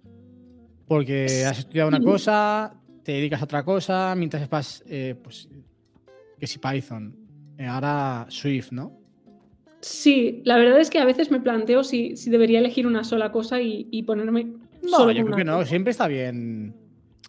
[0.88, 5.50] porque has estudiado una cosa, te dedicas a otra cosa, mientras estás, eh, pues,
[6.40, 7.16] que si Python,
[7.58, 9.00] eh, ahora Swift, ¿no?
[9.82, 13.62] Sí, la verdad es que a veces me planteo si, debería elegir una sola cosa
[13.62, 14.54] y, ponerme.
[14.84, 16.74] No, yo creo que no, siempre está bien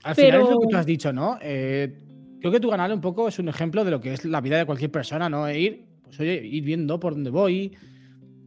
[0.07, 1.39] al final es lo que tú has dicho, ¿no?
[1.43, 1.93] Eh,
[2.41, 4.59] creo que tu canal un poco es un ejemplo de lo que es la vida
[4.59, 5.49] de cualquier persona, ¿no?
[5.49, 7.73] E ir, pues oye, ir viendo por dónde voy,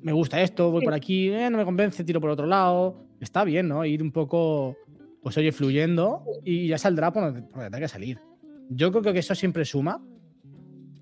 [0.01, 3.05] me gusta esto, voy por aquí, eh, no me convence, tiro por otro lado.
[3.19, 3.85] Está bien, ¿no?
[3.85, 4.77] Ir un poco,
[5.21, 8.19] pues oye, fluyendo y ya saldrá por donde, tenga que salir.
[8.69, 10.03] Yo creo que eso siempre suma.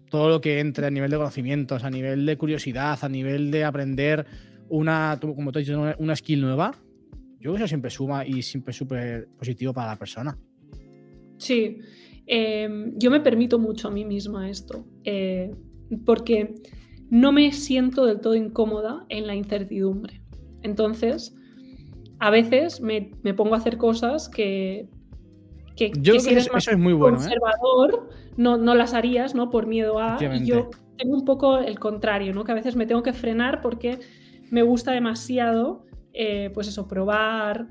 [0.10, 3.66] Todo lo que entre a nivel de conocimientos, a nivel de curiosidad, a nivel de
[3.66, 4.26] aprender
[4.70, 6.72] una, como te he dicho, una skill nueva,
[7.40, 10.38] yo creo que eso siempre suma y siempre es súper positivo para la persona.
[11.38, 11.80] Sí,
[12.26, 15.52] em, yo me permito mucho a mí misma esto, eh,
[16.06, 16.56] porque
[17.10, 20.22] no me siento del todo incómoda en la incertidumbre.
[20.62, 21.36] Entonces,
[22.20, 24.90] a veces me, pongo a hacer cosas que,
[25.76, 27.18] que, yo que eso, es muy bueno.
[27.18, 27.22] ¿eh?
[27.22, 29.50] Conservador, no, no, las harías, ¿no?
[29.50, 30.18] Por miedo a.
[30.22, 32.44] Y yo tengo un poco el contrario, ¿no?
[32.44, 34.00] Que a veces me tengo que frenar porque
[34.50, 37.68] me gusta demasiado, eh, pues eso, probar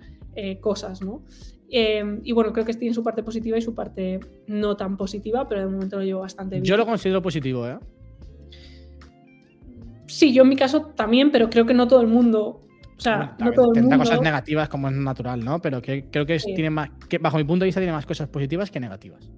[0.61, 1.25] cosas, ¿no?
[1.68, 5.49] Em, y bueno, creo que tiene su parte positiva y su parte no tan positiva,
[5.49, 6.64] pero de momento lo llevo bastante bien.
[6.64, 7.79] Yo lo considero positivo, ¿eh?
[10.07, 12.62] Sí, yo en mi caso también, pero creo que no todo el mundo.
[12.97, 13.99] O sea, no todo el mundo.
[13.99, 15.61] cosas negativas como es natural, ¿no?
[15.61, 18.29] Pero que, creo que, tiene más, que bajo mi punto de vista tiene más cosas
[18.29, 19.31] positivas que negativas.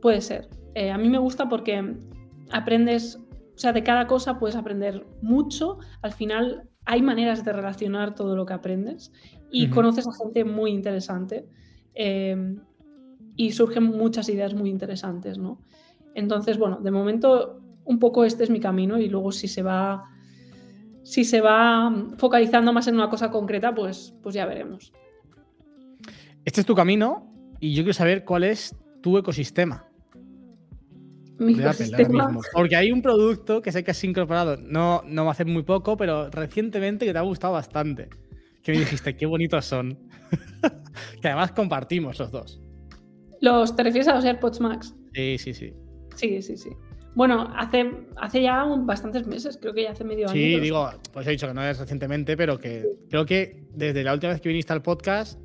[0.00, 0.48] Puede ser.
[0.74, 1.96] Eh, a mí me gusta porque
[2.50, 5.78] aprendes, o sea, de cada cosa puedes aprender mucho.
[6.02, 9.12] Al final hay maneras de relacionar todo lo que aprendes
[9.50, 11.48] y conoces a gente muy interesante
[11.94, 12.60] em,
[13.36, 15.60] y surgen muchas ideas muy interesantes, ¿no?
[16.14, 20.04] Entonces, bueno, de momento un poco este es mi camino y luego si se va
[21.02, 24.92] si se va focalizando más en una cosa concreta, pues, pues ya veremos.
[26.44, 29.88] Este es tu camino y yo quiero saber cuál es tu ecosistema.
[31.38, 32.36] Mi ecosistema.
[32.52, 35.62] Porque hay un producto que sé que has incorporado, no, no va a hacer muy
[35.62, 38.08] poco, pero recientemente que te ha gustado bastante
[38.66, 39.96] que me dijiste, qué bonitos son.
[41.22, 42.60] que además compartimos los dos.
[43.40, 44.92] ¿Los te refieres a los AirPods Max?
[45.14, 45.72] Sí, sí, sí.
[46.16, 46.70] Sí, sí, sí.
[47.16, 50.34] Bueno, hace, hace ya bastantes meses, creo que ya hace medio año.
[50.34, 54.12] Sí, digo, pues he dicho que no es recientemente, pero que creo que desde la
[54.12, 55.40] última vez que viniste al podcast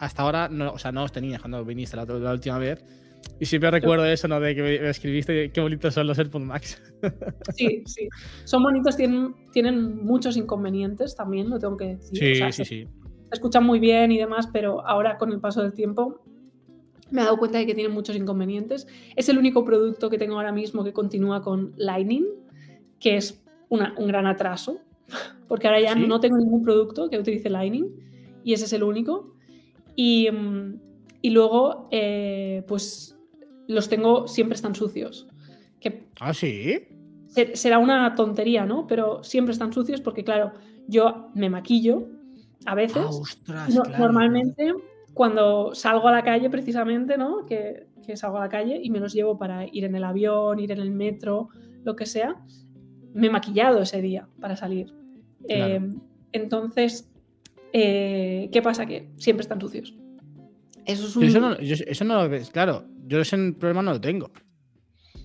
[0.00, 2.84] hasta ahora, no, o sea, no os tenías cuando viniste la, la última vez.
[3.38, 4.40] Y siempre recuerdo eso, ¿no?
[4.40, 6.82] De que me escribiste qué bonitos son los AirPods Max.
[7.54, 8.08] Sí, sí.
[8.44, 12.18] Son bonitos, tienen, tienen muchos inconvenientes también, lo tengo que decir.
[12.18, 12.84] Sí, sí, se, sí.
[12.84, 16.20] Se escuchan muy bien y demás, pero ahora con el paso del tiempo
[17.10, 18.86] me he dado cuenta de que tienen muchos inconvenientes.
[19.16, 22.26] Es el único producto que tengo ahora mismo que continúa con Lightning,
[22.98, 24.78] que es una, un gran atraso,
[25.48, 27.88] porque ahora ya no tengo ningún producto que utilice Lightning
[28.44, 29.34] y ese es el único.
[29.96, 30.28] Y,
[31.22, 33.16] y luego, eh, pues
[33.66, 35.26] los tengo, siempre están sucios.
[35.78, 36.86] Que ¿Ah, sí?
[37.54, 38.86] Será una tontería, ¿no?
[38.86, 40.52] Pero siempre están sucios porque, claro,
[40.88, 42.08] yo me maquillo
[42.66, 43.04] a veces.
[43.48, 43.68] Ah,
[43.98, 44.74] normalmente,
[45.14, 47.46] cuando salgo a la calle, precisamente, ¿no?
[47.46, 50.72] Que, salgo a la calle y me los llevo para ir en el avión, ir
[50.72, 51.48] en el metro,
[51.84, 52.34] lo que sea.
[53.14, 54.92] Me he maquillado ese día para salir.
[55.48, 56.00] Em,
[56.32, 57.08] entonces,
[57.72, 58.86] eh, ¿qué pasa?
[58.86, 59.94] Que siempre están sucios.
[60.86, 61.22] Eso es un...
[61.22, 62.84] Eso no, eso no lo ves, claro.
[63.06, 64.32] Yo ese problema no lo tengo.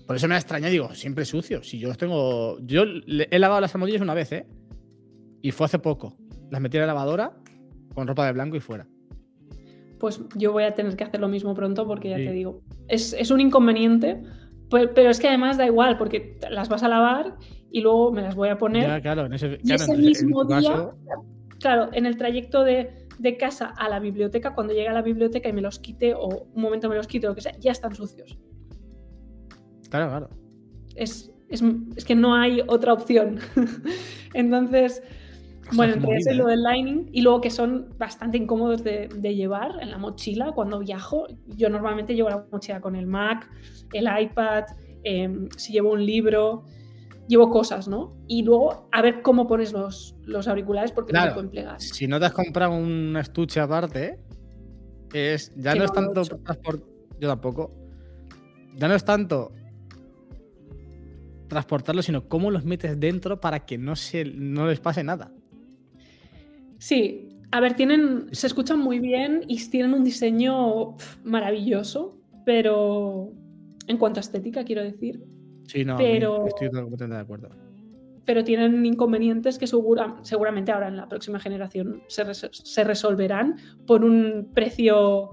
[0.06, 1.64] Por eso me extraña, digo, siempre sucio.
[1.64, 2.58] Si yo los tengo.
[2.60, 4.46] Yo he lavado las almohadillas una vez, ¿eh?
[5.42, 6.16] Y fue hace poco.
[6.50, 7.36] Las metí en la lavadora
[7.92, 8.86] con ropa de blanco y fuera.
[9.98, 12.62] Pues yo voy a tener que hacer lo mismo pronto porque ya te digo.
[12.88, 14.22] Es, un inconveniente,
[14.70, 17.36] pero, es que además da igual porque las vas a lavar
[17.70, 18.86] y luego me las voy a poner.
[18.86, 19.58] Ya, claro, en ese,
[19.96, 20.90] mismo día.
[21.58, 25.48] Claro, en el trayecto de de casa a la biblioteca, cuando llegue a la biblioteca
[25.48, 27.72] y me los quite o un momento me los quite o lo que sea, ya
[27.72, 28.38] están sucios.
[29.88, 30.30] Claro, claro.
[30.94, 31.32] Es,
[32.06, 33.38] que no hay otra opción.
[34.34, 35.02] Entonces,
[35.72, 39.72] bueno, entre eso y lo del lining, y luego que son bastante incómodos de, llevar
[39.80, 41.26] en la mochila cuando viajo.
[41.46, 43.50] Yo normalmente llevo la mochila con el Mac,
[43.92, 44.64] el iPad,
[45.02, 46.64] em, si llevo un libro.
[47.28, 48.16] llevo cosas, ¿no?
[48.28, 51.80] Y luego a ver cómo pones los, los auriculares porque no se pueden plegar.
[51.80, 54.20] Si no te has comprado un estuche aparte,
[55.12, 56.38] es, ya Que no no es tanto hecho.
[56.38, 56.84] transport-
[57.18, 57.72] Yo tampoco.
[58.76, 59.50] Ya no es tanto
[61.48, 65.32] transportarlo, sino cómo los metes dentro para que no, se, no les pase nada.
[66.86, 73.32] Sí, a ver, tienen, se escuchan muy bien y tienen un diseño maravilloso, pero
[73.88, 75.24] en cuanto a estética, quiero decir,
[75.66, 77.48] Sí, no, Pero- estoy completamente de acuerdo.
[78.24, 83.56] pero tienen inconvenientes que segura- seguramente ahora en la próxima generación se, res- se resolverán
[83.84, 85.30] por un precio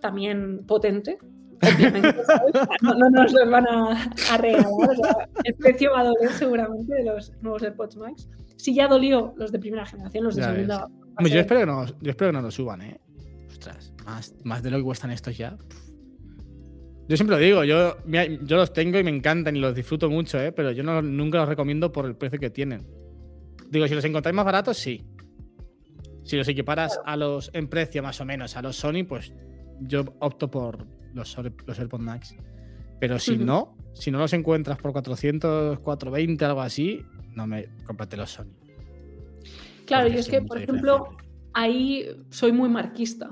[0.00, 1.18] también potente.
[2.82, 4.66] No, no nos los van a, a regalar.
[4.68, 8.28] o sea, el precio va a doler seguramente de los nuevos AirPods Max.
[8.56, 10.88] Si ya dolió los de primera generación, los de Ya segunda.
[11.16, 13.00] Hombre, yo, espero que no, yo espero que no lo suban, ¿eh?
[13.48, 15.56] Ostras, más, más de lo que cuestan estos ya.
[17.06, 20.08] Yo siempre lo digo, yo, mira, yo los tengo y me encantan y los disfruto
[20.08, 20.52] mucho, ¿eh?
[20.52, 22.86] Pero yo no, nunca los recomiendo por el precio que tienen.
[23.68, 25.04] Digo, si los encontráis más baratos, sí.
[26.24, 29.34] Si los equiparas a los en precio más o menos a los Sony, pues
[29.80, 31.36] yo opto por los,
[31.66, 32.36] los AirPods Max.
[33.00, 38.16] Pero si no, si no los encuentras por 400, 420, algo así, no me cómprate
[38.16, 38.46] los Sony.
[39.86, 41.16] Claro, y es que, por ejemplo,
[41.52, 43.30] ahí soy muy marquista.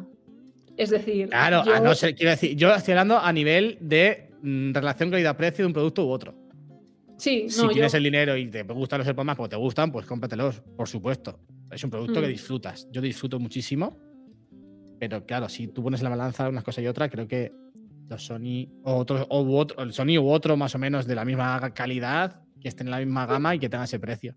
[0.77, 4.31] Es decir, Claro, yo- a no ser, quiero decir, yo estoy hablando a nivel de
[4.43, 6.35] mm, relación calidad-precio de un producto u otro.
[7.17, 9.55] sí, si no, tienes yo- el dinero y te gustan los AirPods Max como te
[9.57, 11.39] gustan, pues cómpratelos, por supuesto.
[11.71, 12.31] Es un producto que Mm.
[12.31, 12.89] disfrutas.
[12.91, 13.97] Yo disfruto muchísimo.
[14.99, 17.53] Pero claro, si tú pones en la balanza unas cosas y otras, creo que
[18.09, 21.25] los Sony o otro, o otro, el Sony u otro más o menos de la
[21.25, 24.35] misma calidad, que estén en la misma gama y que tengan ese precio.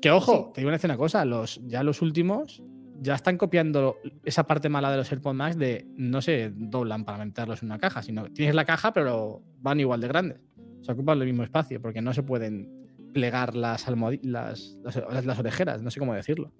[0.00, 0.52] Que ojo, Sí.
[0.54, 2.62] te digo una- una cosa, los, ya los últimos
[3.00, 7.24] ya están copiando esa parte mala de los AirPods Max de no se doblan para
[7.24, 10.40] meterlos en una caja, sino tienes la caja, pero van igual de grandes.
[10.80, 13.86] Se ocupan el mismo espacio porque no se pueden plegar las,
[14.22, 16.52] las, las, las orejeras, no sé cómo decirlo.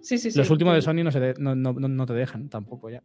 [0.00, 0.38] sí, sí, sí.
[0.38, 3.02] Los últimos de Sony no, se de- no, no- no- no te dejan tampoco ya.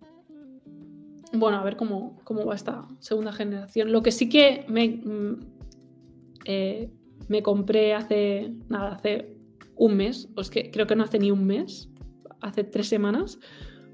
[1.33, 3.91] Bueno, a ver cómo, cómo va esta segunda generación.
[3.91, 5.39] Lo que sí que me, mm,
[6.45, 6.89] eh,
[7.27, 9.35] me compré hace, nada, hace
[9.75, 11.89] un mes, o es que creo que no hace ni un mes,
[12.41, 13.39] hace tres semanas,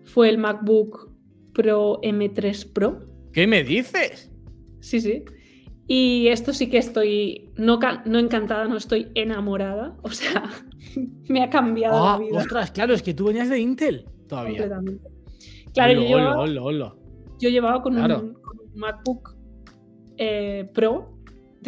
[0.03, 1.11] fue el MacBook
[1.53, 2.99] Pro M3 Pro.
[3.33, 4.31] ¿Qué me dices?
[4.79, 5.23] Sí, sí.
[5.87, 9.95] Y esto sí que estoy, no, no encantada, no estoy enamorada.
[10.01, 10.49] O sea,
[11.29, 14.57] me ha cambiado Ah, la vida ostras, claro, es que tú venías de Intel todavía.
[14.57, 15.07] completamente.
[15.73, 16.99] Claro, yo llevaba, olo, olo, olo.
[17.39, 18.19] yo llevaba con, Claro.
[18.21, 19.35] un, con un MacBook
[20.17, 21.14] eh, Pro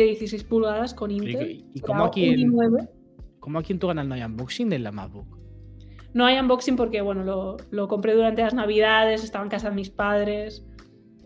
[0.03, 1.65] de 16 pulgadas con Intel.
[1.73, 2.89] ¿y era cómo aquí en- i9.
[3.39, 5.37] ¿Cómo aquí en tu canal no hay unboxing de la MacBook?
[6.13, 9.75] No hay unboxing porque, bueno, lo, lo compré durante las navidades, estaba en casa de
[9.75, 10.65] mis padres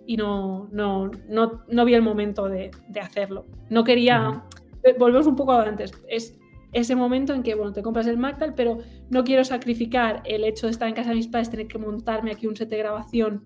[0.06, 3.46] y no, no, no, no vi el momento de, de hacerlo.
[3.70, 4.44] No quería...
[4.84, 5.92] eh, Volvemos un poco a antes.
[6.10, 6.38] Es
[6.74, 8.78] ese momento en que, bueno, te compras el Mac tal, pero
[9.10, 12.32] no quiero sacrificar el hecho de estar en casa de mis padres, tener que montarme
[12.32, 13.46] aquí un set de grabación,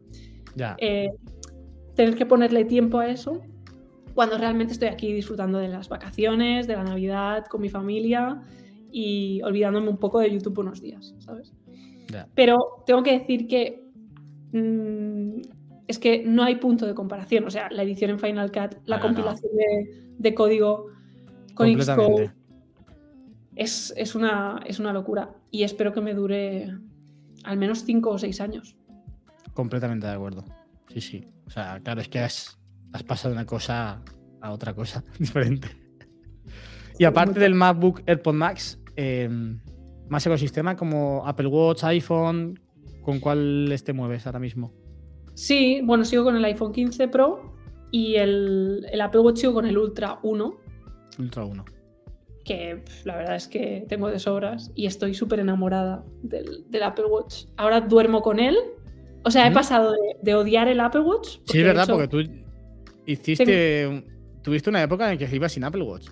[0.56, 0.76] Ya.
[0.80, 1.10] eh,
[1.96, 3.42] tener que ponerle tiempo a eso,
[4.16, 8.42] cuando realmente estoy aquí disfrutando de las vacaciones, de la Navidad, con mi familia
[8.92, 11.54] y olvidándome un poco de YouTube unos días, ¿sabes?
[12.34, 13.84] Pero tengo que decir que
[14.54, 15.42] mm,
[15.88, 17.46] es que no hay punto de comparación.
[17.46, 19.08] O sea, la edición en Final Cut, la No, no.
[19.08, 20.88] compilación de, de código
[21.54, 22.32] con Xcode
[23.56, 25.36] es, es una, es una locura.
[25.52, 26.74] Y espero que me dure
[27.44, 28.78] al menos 5 o 6 años.
[29.54, 30.46] Completamente de acuerdo.
[30.94, 31.28] Sí, sí.
[31.48, 32.58] O sea, claro, es que has,
[32.96, 34.02] has pasado de una cosa
[34.42, 35.68] a otra cosa diferente.
[36.98, 39.30] Y aparte del MacBook AirPod Max, eh,
[40.10, 42.60] más ecosistema como Apple Watch, iPhone,
[43.02, 44.72] ¿con cuál te mueves ahora mismo?
[45.34, 47.54] Sí, bueno, sigo con el iPhone 15 Pro
[47.92, 50.56] y el, el Apple Watch sigo con el Ultra 1,
[51.20, 51.66] Ultra 1.
[52.46, 57.06] que la verdad es que tengo de sobras y estoy súper enamorada del, del Apple
[57.06, 57.46] Watch.
[57.58, 58.56] Ahora duermo con él.
[59.24, 59.54] O sea, he ¿Mm?
[59.56, 61.40] pasado de, de odiar el Apple Watch.
[61.46, 62.45] Sí, es de verdad, hecho- porque tú
[63.06, 64.04] hiciste.
[64.42, 66.08] Tuviste una época en que ibas sin Apple Watch.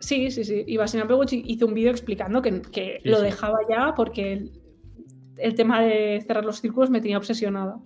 [0.00, 0.64] Sí, sí, sí.
[0.66, 3.24] Iba sin Apple Watch y hice un vídeo explicando que, que Sí, lo sí.
[3.24, 4.52] dejaba ya porque el,
[5.38, 7.80] el tema de cerrar los círculos me tenía obsesionada.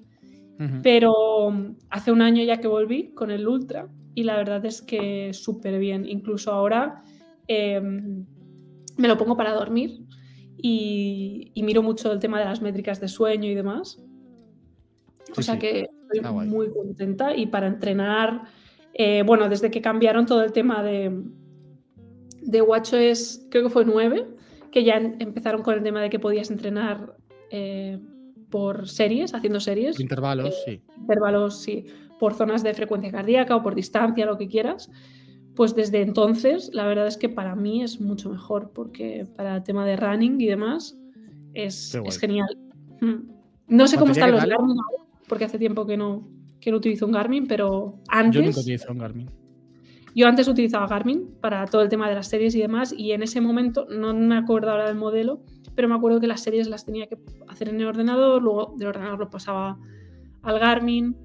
[0.82, 4.80] Pero mm, hace un año ya que volví con el Ultra y la verdad es
[4.80, 6.06] que súper bien.
[6.08, 7.02] Incluso ahora
[7.48, 10.00] eh, me lo pongo para dormir
[10.56, 14.02] y, y miro mucho el tema de las métricas de sueño y demás.
[15.24, 15.60] Sí, o sea sí.
[15.60, 16.48] que estoy Está guay.
[16.48, 18.42] muy contenta y para entrenar,
[18.94, 21.22] eh, bueno, desde que cambiaron todo el tema de,
[22.42, 24.26] de WatchOS, creo que fue 9,
[24.70, 27.16] que ya en- empezaron con el tema de que podías entrenar
[27.50, 27.98] eh,
[28.50, 30.80] por series, haciendo series Intervalos, sí.
[30.98, 31.84] intervalos, sí,
[32.18, 34.90] por zonas de frecuencia cardíaca o por distancia, lo que quieras,
[35.54, 39.62] pues desde entonces la verdad es que para mí es mucho mejor, porque para el
[39.62, 40.96] tema de running y demás
[41.54, 42.56] es, genial.
[43.00, 43.28] Hmm.
[43.68, 44.76] No sé cómo están los Garmin
[45.28, 46.28] porque hace tiempo que no,
[46.60, 48.40] que no utilizo un Garmin, pero antes...
[48.40, 49.30] Yo nunca utilizo un Garmin.
[50.14, 53.22] Yo antes utilizaba Garmin para todo el tema de las series y demás, y en
[53.22, 55.42] ese momento, no me acuerdo ahora del modelo,
[55.74, 57.18] pero me acuerdo que las series las tenía que
[57.48, 59.78] hacer en el ordenador, luego del ordenador lo pasaba
[60.42, 61.16] al Garmin,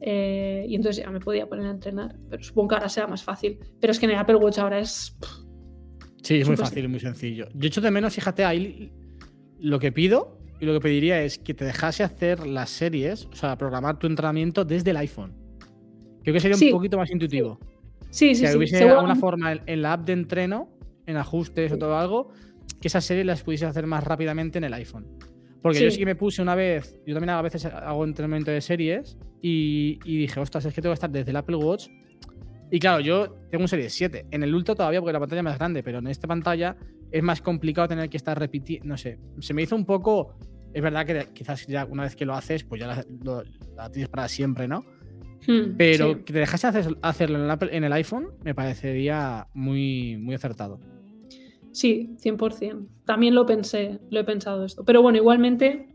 [0.00, 2.16] eh, y entonces ya me podía poner a entrenar.
[2.28, 3.58] Pero supongo que ahora sea más fácil.
[3.80, 5.16] Pero es que en el Apple Watch ahora es.
[6.22, 7.48] Sí, es muy fácil y muy sencillo.
[7.54, 8.90] Yo hecho de menos, fíjate, ahí
[9.58, 13.34] lo que pido y lo que pediría es que te dejase hacer las series, o
[13.34, 15.34] sea, programar tu entrenamiento desde el iPhone.
[16.22, 17.58] Creo que sería un poquito más intuitivo.
[18.10, 20.68] Sí, sí, que hubiese alguna forma en la app de entreno,
[21.06, 22.30] en ajustes o todo algo,
[22.80, 25.06] que esas series las pudiese hacer más rápidamente en el iPhone.
[25.62, 28.60] Porque yo sí que me puse una vez, yo también a veces hago entrenamiento de
[28.60, 31.88] series y, dije, ostras, es que tengo que estar desde el Apple Watch.
[32.70, 34.26] Y claro, yo tengo un serie 7.
[34.30, 36.76] En el Ultra todavía porque la pantalla es más grande, pero en esta pantalla
[37.10, 38.88] es más complicado tener que estar repitiendo.
[38.88, 40.34] No sé, se me hizo un poco.
[40.72, 44.28] Es verdad que quizás ya una vez que lo haces, pues ya la, tienes para
[44.28, 44.84] siempre, ¿no?
[45.46, 46.68] Hmm, pero que te dejase
[47.02, 50.78] hacerlo en en el iPhone me parecería muy, muy acertado.
[51.72, 52.86] Sí, 100%.
[53.04, 54.84] También lo pensé, lo he pensado esto.
[54.84, 55.88] Pero bueno, igualmente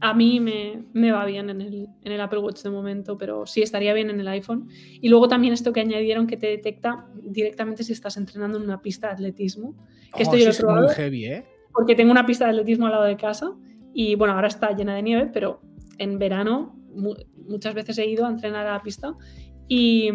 [0.00, 3.62] a mí me, va bien en el, en el, Apple Watch de momento, pero sí
[3.62, 4.68] estaría bien en el iPhone.
[5.00, 8.82] Y luego también esto que añadieron que te detecta directamente si estás entrenando en una
[8.82, 9.74] pista de atletismo.
[10.14, 10.88] Que esto oh, yo lo he probado.
[10.88, 11.44] heavy, ¿eh?
[11.72, 13.54] Porque tengo una pista de atletismo al lado de casa
[13.98, 15.62] y bueno, ahora está llena de nieve, pero
[15.96, 16.78] en verano
[17.48, 19.14] muchas veces he ido a entrenar a la pista
[19.68, 20.10] y,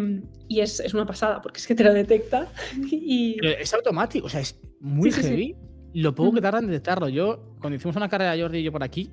[0.48, 2.46] es, una pasada, porque es que te lo detecta.
[2.92, 3.44] Y...
[3.44, 5.56] es automático, o sea, es muy heavy.
[5.94, 7.08] Lo poco que tardan en detectarlo.
[7.08, 9.10] Yo, cuando hicimos una carrera Jordi y yo por aquí,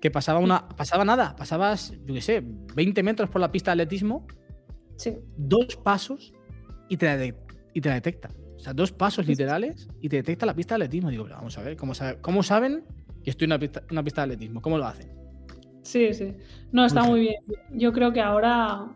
[0.00, 0.66] que pasaba una.
[0.68, 4.26] Pasaba nada, pasabas, yo qué sé, 20 metros por la pista de atletismo,
[5.36, 6.32] dos pasos
[6.88, 7.34] y te,
[7.74, 8.30] y te detecta.
[8.56, 11.10] O sea, dos pasos literales y te detecta la pista de atletismo.
[11.10, 11.92] Digo, vamos a ver, ¿cómo,
[12.22, 12.86] ¿cómo saben
[13.28, 14.60] que estoy en una pista, una pista de atletismo?
[14.60, 15.10] ¿Cómo lo hacen?
[15.82, 16.34] Sí, sí.
[16.72, 17.36] No, está muy bien.
[17.70, 18.88] Yo creo que ahora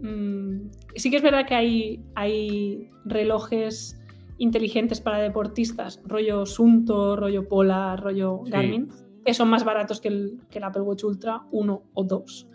[0.00, 4.00] Mm, sí que es verdad que hay, hay relojes
[4.38, 8.88] inteligentes para deportistas, rollo Sunto, rollo Polar, rollo Garmin,
[9.24, 12.46] que son más baratos que el, que el, Apple Watch Ultra 1 o 2.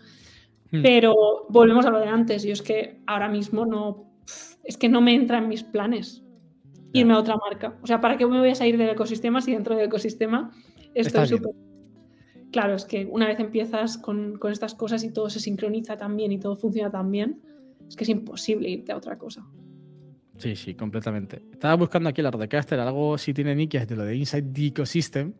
[0.72, 0.82] Hmm.
[0.82, 1.14] Pero
[1.50, 4.06] volvemos a lo de antes, yo es que ahora mismo no,
[4.64, 6.22] es que no me entra en mis planes
[6.94, 7.76] irme a otra marca.
[7.82, 10.52] O sea, ¿para qué me voy a salir del ecosistema si dentro del ecosistema
[10.94, 11.52] estoy súper
[12.54, 16.30] claro, es que una vez empiezas con, estas cosas y todo se sincroniza tan bien
[16.30, 17.40] y todo funciona tan bien,
[17.88, 19.44] es que es imposible irte a otra cosa.
[20.38, 21.42] Sí, sí, completamente.
[21.50, 25.34] Estaba buscando aquí la Rodecaster, algo si tiene nickes de lo de Inside the Ecosystem,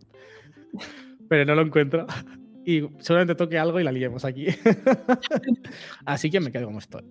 [1.29, 2.05] pero no lo encuentro.
[2.67, 4.47] Y seguramente toque algo y la liemos aquí.
[6.05, 7.05] Así que me quedo como estoy.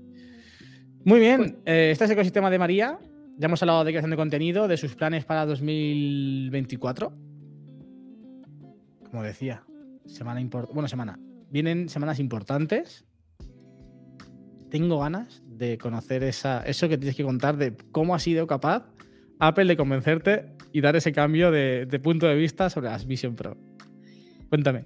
[1.06, 3.00] Muy bien, pues eh, este es el ecosistema de María.
[3.38, 7.33] Ya hemos hablado de creación de contenido, de sus planes para 2024.
[9.14, 9.62] Como decía,
[10.08, 10.42] Semana.
[10.74, 11.20] Bueno, semana.
[11.52, 13.06] Vienen semanas importantes.
[14.72, 18.92] Tengo ganas de conocer esa, eso que tienes que contar de cómo ha sido capaz
[19.38, 23.56] Apple de convencerte y dar ese cambio de, punto de vista sobre las Vision Pro.
[24.50, 24.86] Cuéntame.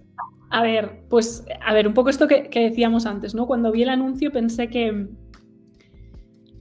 [0.49, 3.47] A ver, pues, a ver, un poco esto que decíamos antes, ¿no?
[3.47, 5.07] Cuando vi el anuncio pensé que,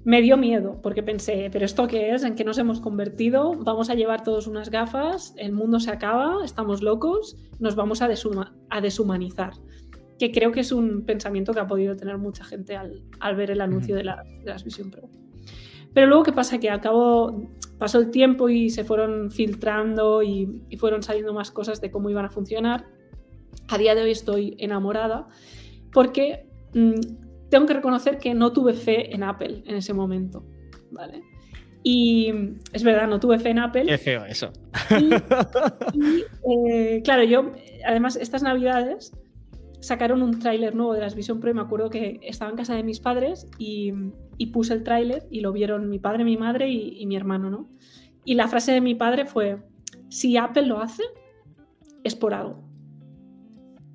[0.06, 2.22] me dio miedo porque pensé, pero ¿esto qué es?
[2.22, 3.54] ¿En qué nos hemos convertido?
[3.58, 8.08] Vamos a llevar todos unas gafas, el mundo se acaba, estamos locos, nos vamos a,
[8.70, 9.54] a deshumanizar.
[10.16, 13.02] Que creo que es un pensamiento que ha podido tener mucha gente al,
[13.34, 15.10] ver el anuncio de, la, las Vision Pro.
[15.92, 16.60] Pero luego, ¿qué pasa?
[16.60, 17.42] Que al cabo
[17.76, 22.26] pasó el tiempo y se fueron filtrando y, fueron saliendo más cosas de cómo iban
[22.26, 22.86] a funcionar.
[23.66, 25.26] A día de hoy estoy enamorada
[25.92, 30.44] porque mm, tengo que reconocer que no tuve fe en Apple en ese momento,
[30.90, 31.22] ¿vale?
[31.82, 32.32] Y
[32.72, 33.86] es verdad, no tuve fe en Apple.
[33.86, 34.50] Qué feo eso.
[34.90, 35.10] Y,
[36.50, 37.52] eh, claro, yo,
[37.86, 39.12] además, estas navidades
[39.80, 42.74] sacaron un tráiler nuevo de las Vision Pro y me acuerdo que estaba en casa
[42.74, 43.92] de mis padres y,
[44.52, 47.68] puse el tráiler y lo vieron mi padre, mi madre y, y mi hermano, ¿no?
[48.24, 49.58] Y la frase de mi padre fue,
[50.08, 51.04] si Apple lo hace,
[52.02, 52.68] es por algo.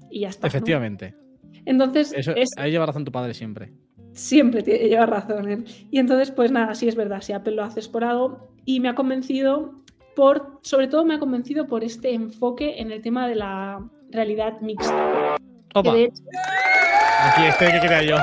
[0.09, 0.47] Y ya está.
[0.47, 1.20] Efectivamente.
[1.66, 2.14] Entonces.
[2.57, 3.74] ahí lleva razón tu padre siempre.
[4.14, 5.66] Siempre lleva razón él.
[5.89, 8.53] Y entonces, pues nada, sí es verdad, si Apple lo haces por algo.
[8.66, 9.84] Y me ha convencido
[10.16, 10.59] por.
[10.64, 15.38] Sobre todo me ha convencido por este enfoque en el tema de la realidad mixta.
[15.74, 15.91] Opa.
[15.91, 18.16] Aquí este que quería yo.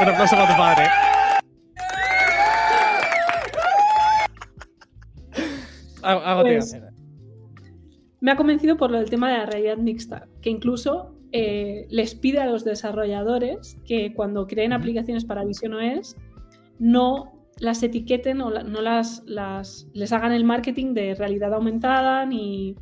[0.00, 0.88] Un aplauso para tu padre.
[6.02, 6.76] Hago pues,
[8.20, 12.14] me ha convencido por lo del tema de la realidad mixta, que incluso eh, les
[12.14, 16.16] pide a los desarrolladores que cuando creen aplicaciones para Vision OS
[16.78, 22.74] no las etiqueten o no las, las, les hagan el marketing de realidad aumentada ni,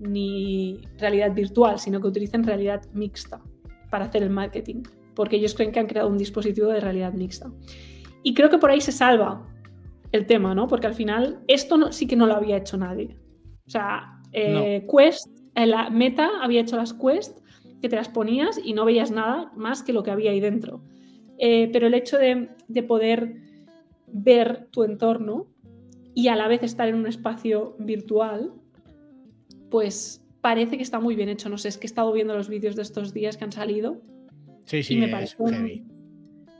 [0.00, 3.40] ni realidad virtual, sino que utilicen realidad mixta
[3.90, 4.82] para hacer el marketing,
[5.14, 7.50] porque ellos creen que han creado un dispositivo de realidad mixta.
[8.22, 9.46] Y creo que por ahí se salva
[10.12, 10.66] el tema, ¿no?
[10.68, 13.16] Porque al final esto no, sí que no lo había hecho nadie.
[13.66, 17.37] O sea, eh, Quest, eh, la Meta había hecho las Quest
[17.80, 20.82] que te las ponías y no veías nada más que lo que había ahí dentro.
[21.38, 23.36] Eh, pero el hecho de, de, poder
[24.08, 25.46] ver tu entorno
[26.14, 28.52] y a la vez estar en un espacio virtual,
[29.70, 31.48] pues parece que está muy bien hecho.
[31.48, 34.02] No sé, es que he estado viendo los vídeos de estos días que han salido.
[34.64, 35.86] Sí, sí, me parecen,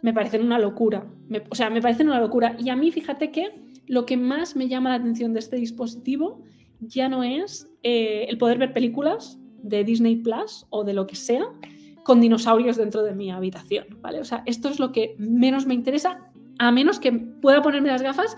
[0.02, 1.06] me parecen una locura.
[1.50, 2.56] o sea, me parecen una locura.
[2.58, 3.50] Y a mí, fíjate que
[3.86, 6.42] lo que más me llama la atención de este dispositivo
[6.80, 11.16] ya no es eh, el poder ver películas de Disney Plus o de lo que
[11.16, 11.46] sea
[12.04, 14.20] con dinosaurios dentro de mi habitación, ¿vale?
[14.20, 18.00] O sea, esto es lo que menos me interesa, a menos que pueda ponerme las
[18.00, 18.36] gafas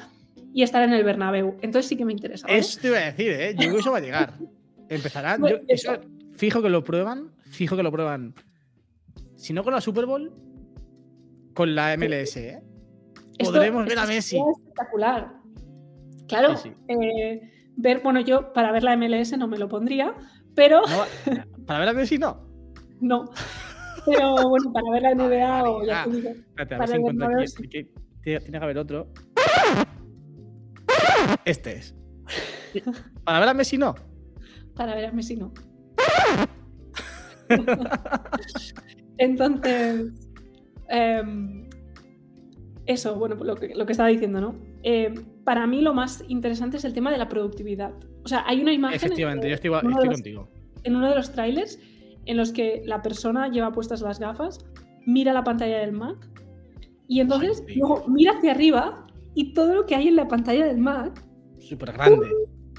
[0.53, 1.57] y estar en el Bernabéu.
[1.63, 2.47] Entonces sí que me interesa.
[2.47, 2.59] ¿vale?
[2.59, 3.53] Esto iba a decir, ¿eh?
[3.55, 4.35] Yo creo que eso va a llegar.
[4.89, 5.43] Empezarán.
[6.33, 7.31] fijo que lo prueban.
[7.45, 8.35] Fijo que lo prueban.
[9.37, 10.33] Si no con la Super Bowl,
[11.55, 12.63] con la MLS, ¿eh?
[13.39, 14.37] Podremos ver a Messi.
[14.37, 15.33] Es espectacular.
[16.29, 16.55] Claro.
[16.89, 17.41] Eh,
[17.77, 20.15] ver, bueno, yo para ver la MLS no me lo pondría,
[20.55, 20.83] pero.
[21.67, 22.47] para ver a Messi no.
[23.01, 23.31] No.
[24.07, 26.31] Pero bueno, para ver la NBA o ya te digo.
[26.31, 27.91] Espérate, a ver si aquí.
[28.23, 29.09] Tiene que haber otro.
[31.45, 31.95] Este es.
[33.25, 33.95] Para ver a Messi no
[34.81, 35.53] para ver a Messi no.
[39.19, 40.11] Entonces,
[40.89, 41.69] em,
[42.87, 44.55] eso, bueno, lo que, lo que, estaba diciendo, ¿no?
[44.83, 47.93] Em, para mí lo más interesante es el tema de la productividad.
[48.25, 48.97] O sea, hay una imagen.
[48.97, 50.49] Efectivamente, yo estoy, contigo.
[50.85, 51.79] En uno de los trailers
[52.27, 54.59] en los que la persona lleva puestas las gafas,
[55.07, 56.17] mira la pantalla del Mac
[57.09, 60.79] y entonces luego mira hacia arriba y todo lo que hay en la pantalla del
[60.79, 61.25] Mac.
[61.59, 62.29] Súper grande.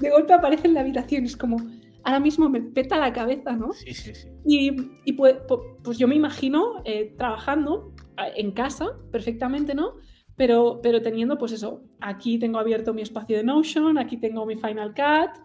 [0.00, 1.24] De golpe aparece en la habitación.
[1.24, 1.58] Es como,
[2.04, 3.72] ahora mismo me peta la cabeza, ¿no?
[3.72, 4.28] Sí, sí, sí.
[4.46, 5.36] Y, pues,
[5.82, 7.92] pues, yo me imagino eh, trabajando
[8.36, 9.96] en casa perfectamente, ¿no?
[10.36, 14.56] Pero, pero teniendo, pues eso, aquí tengo abierto mi espacio de Notion, aquí tengo mi
[14.56, 15.38] Final Cut,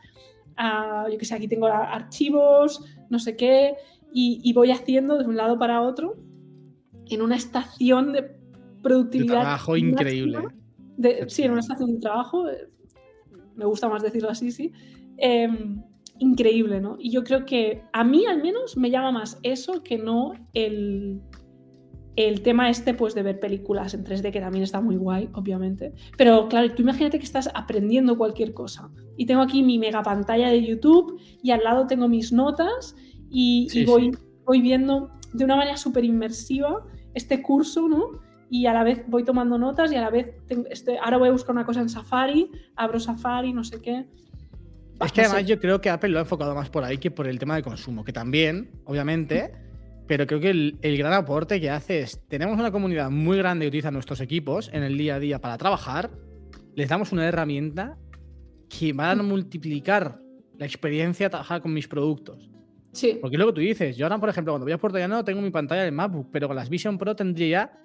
[0.57, 3.75] uh, yo qué sé, aquí tengo archivos, no sé qué,
[4.13, 6.15] y, voy haciendo de un lado para otro
[7.09, 8.31] en una estación de
[8.81, 9.35] productividad.
[9.35, 10.39] De trabajo increíble.
[11.27, 12.67] sí, en una estación de trabajo, eh,
[13.55, 14.71] me gusta más decirlo así, sí.
[15.17, 15.83] Em,
[16.19, 16.97] increíble, ¿no?
[16.99, 21.21] Y yo creo que a mí al menos me llama más eso que no el,
[22.17, 25.93] el tema este pues de ver películas en 3D, que también está muy guay, obviamente.
[26.17, 28.89] Pero claro, tú imagínate que estás aprendiendo cualquier cosa.
[29.15, 32.95] Y tengo aquí mi mega pantalla de YouTube y al lado tengo mis notas
[33.29, 34.11] y, voy,
[34.45, 38.19] voy viendo de una manera súper inmersiva este curso, ¿no?
[38.49, 40.31] Y a la vez voy tomando notas y a la vez
[40.71, 44.07] este, ahora voy a buscar una cosa en Safari, abro Safari, no sé qué.
[45.05, 47.27] Es que además yo creo que Apple lo ha enfocado más por ahí que por
[47.27, 49.51] el tema de consumo, que también, obviamente,
[50.07, 53.69] pero creo que el, gran aporte que hace es, tenemos una comunidad muy grande que
[53.69, 56.11] utiliza nuestros equipos en el día a día para trabajar,
[56.75, 57.97] les damos una herramienta
[58.69, 60.19] que va a multiplicar
[60.57, 62.49] la experiencia de trabajar con mis productos.
[62.93, 63.17] Sí.
[63.21, 65.51] Porque luego tú dices, yo ahora, por ejemplo, cuando voy a Puerto Llano tengo mi
[65.51, 67.79] pantalla de MacBook, pero con las Vision Pro tendría ya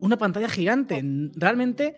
[0.00, 1.02] una pantalla gigante.
[1.36, 1.96] Realmente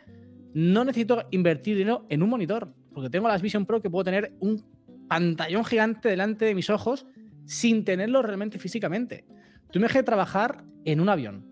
[0.53, 4.35] no necesito invertir dinero en un monitor porque tengo las Vision Pro que puedo tener
[4.41, 4.63] un
[5.09, 7.07] pantallón gigante delante de mis ojos
[7.45, 9.25] sin tenerlo realmente físicamente.
[9.71, 11.47] Tú me de trabajar en un avión.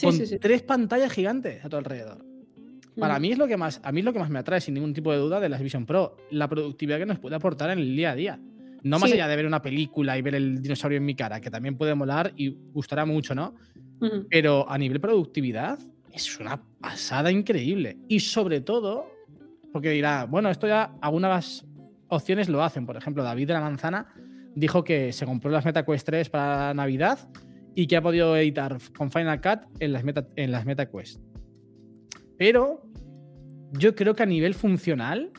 [0.00, 2.24] con tres pantallas gigantes a tu alrededor.
[2.98, 4.74] Para mí es lo que más, a mí es lo que más me atrae, sin
[4.74, 6.16] ningún tipo de duda, de las Vision Pro.
[6.30, 8.40] La productividad que nos puede aportar en el día a día.
[8.82, 11.50] No más allá de ver una película y ver el dinosaurio en mi cara, que
[11.50, 13.54] también puede molar y gustará mucho, ¿no?
[14.28, 15.78] Pero a nivel productividad
[16.12, 17.98] es una pasada increíble.
[18.08, 19.06] Y sobre todo,
[19.72, 21.64] porque dirá, bueno, esto ya algunas
[22.08, 22.84] opciones lo hacen.
[22.84, 24.12] Por ejemplo, David de la Manzana
[24.54, 27.28] dijo que se compró las MetaQuest 3 para Navidad
[27.74, 31.20] y que ha podido editar con Final Cut en las, Meta, en las MetaQuest.
[32.38, 32.82] Pero
[33.72, 35.30] yo creo que a nivel funcional,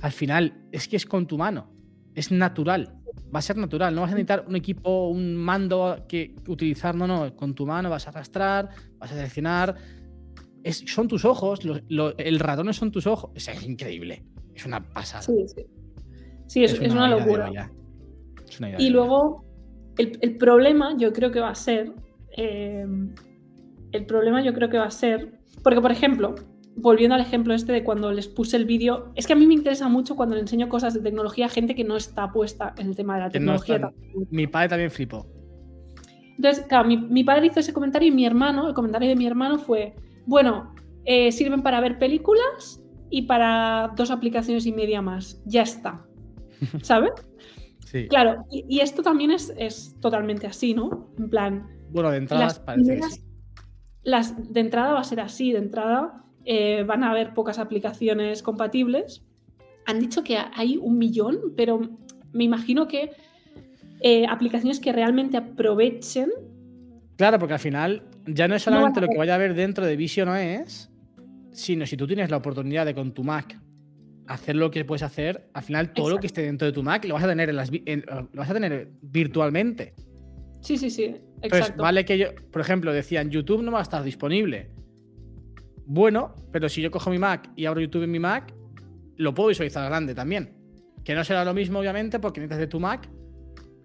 [0.00, 1.70] al final, es que es con tu mano.
[2.14, 2.94] Es natural.
[3.34, 3.94] Va a ser natural.
[3.94, 6.94] No vas a necesitar un equipo, un mando que utilizar.
[6.94, 7.34] No, no.
[7.36, 9.76] Con tu mano vas a arrastrar, vas a seleccionar
[10.72, 11.60] son tus ojos,
[12.18, 13.30] el ratón son tus ojos.
[13.34, 14.24] Es, increíble.
[14.54, 15.22] Es una pasada.
[15.22, 15.66] Sí, sí.
[16.46, 17.70] Sí, es, una, locura.
[18.78, 19.44] Y luego,
[19.98, 21.92] el, problema yo creo que va a ser.
[22.36, 22.86] Eh,
[23.92, 25.38] el problema yo creo que va a ser.
[25.62, 26.34] Porque, por ejemplo,
[26.76, 29.54] volviendo al ejemplo este de cuando les puse el vídeo, es que a mí me
[29.54, 32.88] interesa mucho cuando le enseño cosas de tecnología a gente que no está puesta en
[32.88, 33.90] el tema de la tecnología.
[34.30, 35.26] mi padre también flipó.
[36.36, 39.26] Entonces, claro, mi, mi, padre hizo ese comentario y mi hermano, el comentario de mi
[39.26, 39.94] hermano fue,
[40.26, 40.74] bueno,
[41.04, 45.40] eh, sirven para ver películas y para dos aplicaciones y media más.
[45.44, 46.04] Ya está.
[46.82, 47.12] ¿Sabes?
[47.94, 48.08] Sí.
[48.08, 51.14] Claro, y, esto también es, es, totalmente así, ¿no?
[51.16, 51.68] En plan.
[51.90, 53.20] Bueno, de entrada parece que sí.
[54.02, 58.42] Las, de entrada va a ser así, de entrada eh, van a haber pocas aplicaciones
[58.42, 59.22] compatibles.
[59.86, 61.80] Han dicho que hay un millón, pero
[62.32, 63.12] me imagino que
[64.00, 66.32] eh, aplicaciones que realmente aprovechen.
[67.16, 69.94] Claro, porque al final ya no es solamente lo que vaya a haber dentro de
[69.94, 70.90] Vision OS,
[71.52, 73.56] sino si tú tienes la oportunidad de con tu Mac
[74.26, 77.04] hacer lo que puedes hacer, al final todo lo que esté dentro de tu Mac
[77.04, 79.94] lo vas a tener en las lo vas a tener virtualmente.
[80.60, 81.16] Sí, sí, sí.
[81.42, 81.82] Exacto.
[81.82, 84.70] vale que yo, por ejemplo, decían YouTube no va a estar disponible.
[85.86, 88.54] Bueno, pero si yo cojo mi Mac y abro YouTube en mi Mac,
[89.16, 90.54] lo puedo visualizar grande también.
[91.04, 93.10] Que no será lo mismo, obviamente, porque necesitas de tu Mac,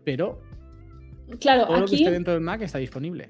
[0.06, 0.42] pero
[1.42, 3.30] claro, todo aquí, lo que esté dentro del Mac está disponible.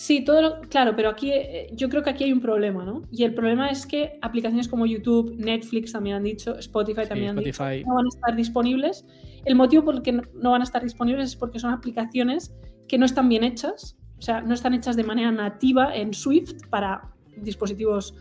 [0.00, 3.02] Sí, todo lo, claro, pero aquí eh, yo creo que aquí hay un problema, ¿no?
[3.12, 7.44] Y el problema es que aplicaciones como YouTube, Netflix también han dicho, Spotify también han
[7.44, 9.04] dicho, no van a estar disponibles.
[9.44, 12.56] El motivo por el que no van a estar disponibles es porque son aplicaciones
[12.88, 16.54] que no están bien hechas, o sea, no están hechas de manera nativa en Swift
[16.70, 17.02] para
[17.36, 18.14] dispositivos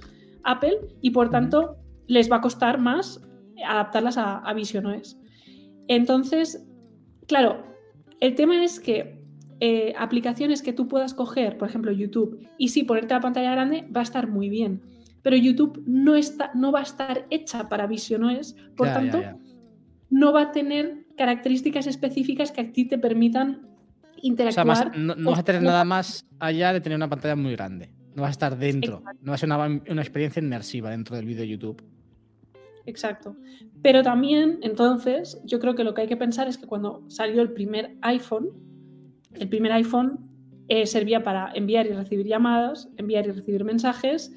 [0.44, 1.78] Apple y por tanto
[2.08, 3.26] les va a costar más
[3.66, 5.18] adaptarlas a, a Vision OS.
[5.88, 6.68] Entonces,
[7.26, 7.64] claro,
[8.20, 9.19] el tema es que
[9.60, 13.86] eh, aplicaciones que tú puedas coger, por ejemplo YouTube, y sí ponerte la pantalla grande,
[13.96, 14.82] va a estar muy bien.
[15.22, 19.22] Pero YouTube no, está, no va a estar hecha para visiones, por tanto,
[20.10, 23.68] no va a tener características específicas que a ti te permitan
[24.22, 24.98] interactuar.
[24.98, 27.92] no, vas a tener nada más allá de tener una pantalla muy grande.
[28.16, 29.04] No vas a estar dentro.
[29.22, 31.84] No va a ser una, una experiencia inmersiva dentro del vídeo de YouTube.
[32.86, 33.36] Exacto.
[33.82, 37.42] Pero también, entonces, yo creo que lo que hay que pensar es que cuando salió
[37.42, 38.69] el primer iPhone,
[39.34, 40.30] el primer iPhone
[40.68, 44.32] eh, servía para enviar y recibir llamadas, enviar y recibir mensajes,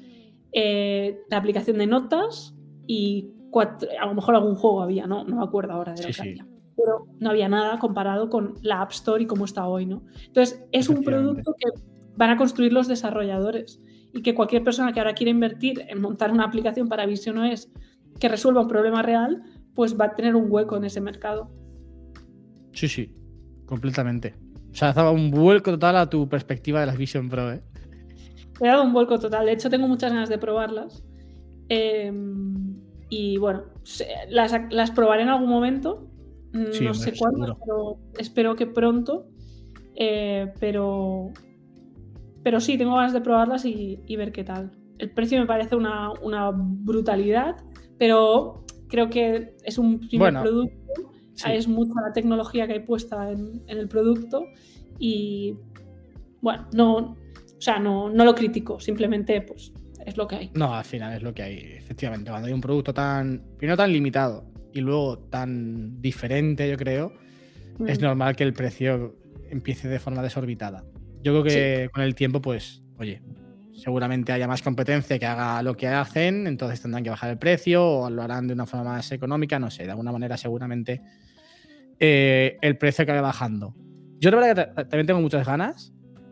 [0.51, 2.55] eh, la aplicación de notas
[2.87, 3.29] y
[3.99, 5.23] a lo mejor algún juego había, ¿no?
[5.25, 6.47] No me acuerdo ahora de lo que había.
[6.75, 10.03] Pero no había nada comparado con la App Store y cómo está hoy, ¿no?
[10.25, 11.69] Entonces, es un producto que
[12.17, 13.79] van a construir los desarrolladores
[14.11, 17.71] y que cualquier persona que ahora quiera invertir en montar una aplicación para Vision OS
[18.19, 21.51] que resuelva un problema real, pues va a tener un hueco en ese mercado.
[22.71, 23.15] Sí, sí,
[23.65, 24.35] completamente.
[24.73, 27.61] O sea, dado un vuelco total a tu perspectiva de las Vision Pro, ¿eh?
[28.59, 29.45] He dado un vuelco total.
[29.45, 31.03] De hecho, tengo muchas ganas de probarlas.
[31.69, 32.75] Em,
[33.09, 33.65] y bueno,
[34.29, 36.09] las, probaré en algún momento.
[36.53, 39.27] Mm, no sé cuándo, pero espero que pronto.
[39.95, 41.31] Eh, pero,
[42.41, 44.71] pero sí, tengo ganas de probarlas y, ver qué tal.
[44.97, 46.11] El precio me parece una,
[46.51, 47.57] brutalidad,
[47.99, 50.82] pero creo que es un primer producto
[51.47, 54.45] es mucha la tecnología que hay puesta en, el producto
[54.99, 55.57] y
[56.41, 57.15] bueno, no, o
[57.59, 59.71] sea, no, no lo critico, simplemente pues
[60.05, 60.51] es lo que hay.
[60.53, 62.29] No, al final es lo que hay, efectivamente.
[62.29, 67.13] Cuando hay un producto tan, primero tan limitado y luego tan diferente, yo creo,
[67.87, 68.03] es mm.
[68.03, 69.15] normal que el precio
[69.49, 70.83] empiece de forma desorbitada.
[71.21, 73.21] Yo creo que con el tiempo, pues, oye,
[73.83, 77.85] seguramente haya más competencia que haga lo que hacen, entonces tendrán que bajar el precio
[77.85, 81.01] o lo harán de una forma más económica, no sé, de alguna manera seguramente
[81.99, 83.75] eh, el precio acabe bajando.
[84.21, 85.91] Yo la verdad que también tengo muchas ganas.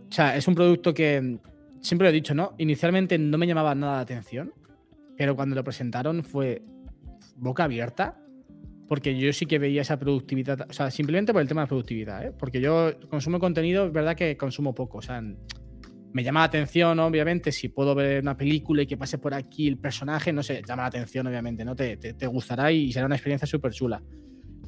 [0.10, 1.40] O sea, es un producto que
[1.82, 2.54] siempre lo he dicho, ¿no?
[2.58, 4.54] Inicialmente no me llamaba nada la atención,
[5.18, 6.62] pero cuando lo presentaron fue
[7.36, 8.18] boca abierta,
[8.88, 12.26] porque yo sí que veía esa productividad, o sea, simplemente por el tema de productividad,
[12.26, 12.32] ¿eh?
[12.32, 15.22] Porque yo consumo contenido, es verdad que consumo poco, o sea,
[16.14, 19.68] me llama la atención, obviamente, si puedo ver una película y que pase por aquí
[19.68, 21.76] el personaje, no sé, llama la atención, obviamente, ¿no?
[21.76, 24.02] Te, te gustará y será una experiencia súper chula.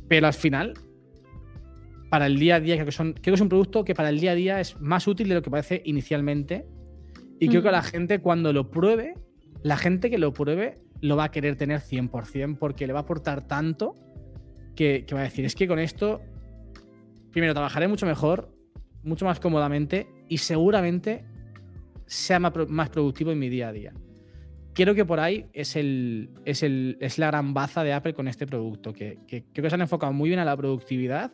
[0.07, 0.73] Pero al final,
[2.09, 4.09] para el día a día, creo que, son, creo que es un producto que para
[4.09, 6.65] el día a día es más útil de lo que parece inicialmente.
[7.39, 9.15] Y creo que la gente cuando lo pruebe,
[9.63, 13.01] la gente que lo pruebe lo va a querer tener 100% porque le va a
[13.01, 13.95] aportar tanto
[14.75, 16.21] que, que va a decir, es que con esto,
[17.31, 18.55] primero, trabajaré mucho mejor,
[19.03, 21.25] mucho más cómodamente y seguramente
[22.05, 23.93] sea más productivo en mi día a día
[24.73, 28.27] creo que por ahí es, el, es, el, es la gran baza de Apple con
[28.27, 31.31] este producto, que, creo que se han enfocado muy bien a la productividad.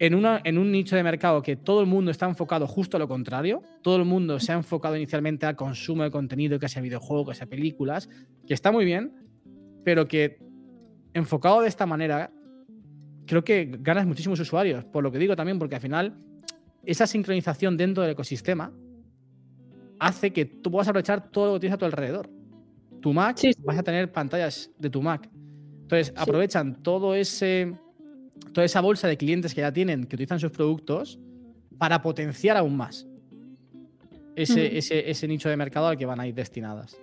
[0.00, 3.00] En, una, en un nicho de mercado que todo el mundo está enfocado justo a
[3.00, 6.80] lo contrario, todo el mundo se ha enfocado inicialmente al consumo de contenido, que sea
[6.80, 8.08] videojuego, que sea películas,
[8.46, 9.12] que está muy bien,
[9.84, 10.38] pero que
[11.14, 12.30] enfocado de esta manera,
[13.26, 14.84] creo que ganas muchísimos usuarios.
[14.84, 16.16] Por lo que digo también, porque al final
[16.84, 18.72] esa sincronización dentro del ecosistema
[19.98, 22.28] hace que tú puedas aprovechar todo lo que tienes a tu alrededor
[23.00, 25.28] tu Mac, vas a tener pantallas de tu Mac.
[25.82, 27.74] Entonces, aprovechan todo ese,
[28.52, 31.18] toda esa bolsa de clientes que ya tienen, que utilizan sus productos,
[31.78, 33.06] para potenciar aún más
[34.34, 36.98] ese, ese, nicho de mercado al que van a ir destinadas.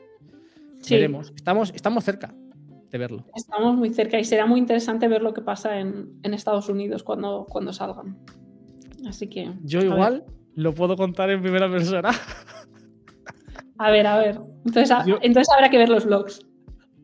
[0.90, 1.32] Veremos.
[1.36, 2.34] Estamos, estamos cerca
[2.92, 3.26] de verlo.
[3.34, 7.46] Estamos muy cerca y será muy interesante ver lo que pasa en, Estados Unidos cuando,
[7.50, 8.18] cuando salgan.
[9.08, 9.54] Así que.
[9.64, 10.26] Yo igual
[10.56, 12.12] lo puedo contar en primera persona.
[13.78, 14.40] A ver, a ver.
[14.66, 16.40] Entonces, entonces habrá que ver los vlogs.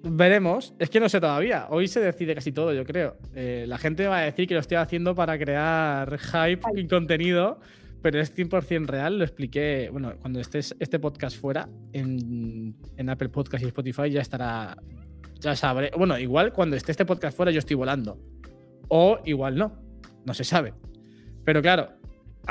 [0.04, 0.74] Veremos.
[0.80, 1.68] Es que no sé todavía.
[1.70, 3.18] Hoy se decide casi todo, yo creo.
[3.36, 7.60] Eh, la gente va a decir que lo estoy haciendo para crear hype y contenido,
[8.02, 9.20] pero es 100% real.
[9.20, 9.90] Lo expliqué.
[9.92, 14.78] Bueno, cuando estés este podcast fuera en, en, Apple Podcast y Spotify ya estará.
[15.40, 15.92] Ya sabré.
[15.96, 18.18] Bueno, igual cuando esté este podcast fuera yo estoy volando.
[18.88, 19.78] O igual no.
[20.26, 20.74] No se sabe.
[21.44, 21.90] Pero claro,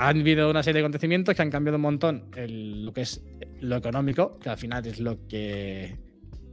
[0.01, 3.23] han habido una serie de acontecimientos que han cambiado un montón lo que es
[3.61, 5.99] lo económico, que al final es lo que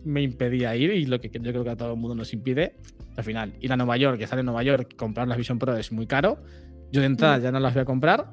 [0.04, 2.76] me impedía ir y lo que yo creo que a todo el mundo nos impide.
[3.16, 5.94] Al final, ir a Nueva York, estar en Nueva York, comprar las Vision Pro es
[5.94, 6.44] muy caro.
[6.92, 7.42] Yo de entrada mm.
[7.42, 8.32] ya no las voy a comprar,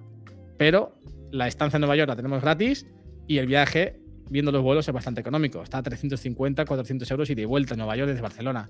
[0.59, 0.99] pero
[1.31, 2.85] la estancia en Nueva York la tenemos gratis
[3.29, 4.01] y el viaje,
[4.31, 5.63] viendo los vuelos, es bastante económico.
[5.63, 8.69] Está a 350, 400 euros y de vuelta a Nueva York desde Barcelona.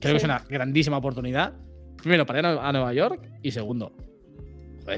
[0.00, 1.54] Creo que es una grandísima oportunidad.
[1.96, 3.96] Primero, para ir a Nueva York y segundo,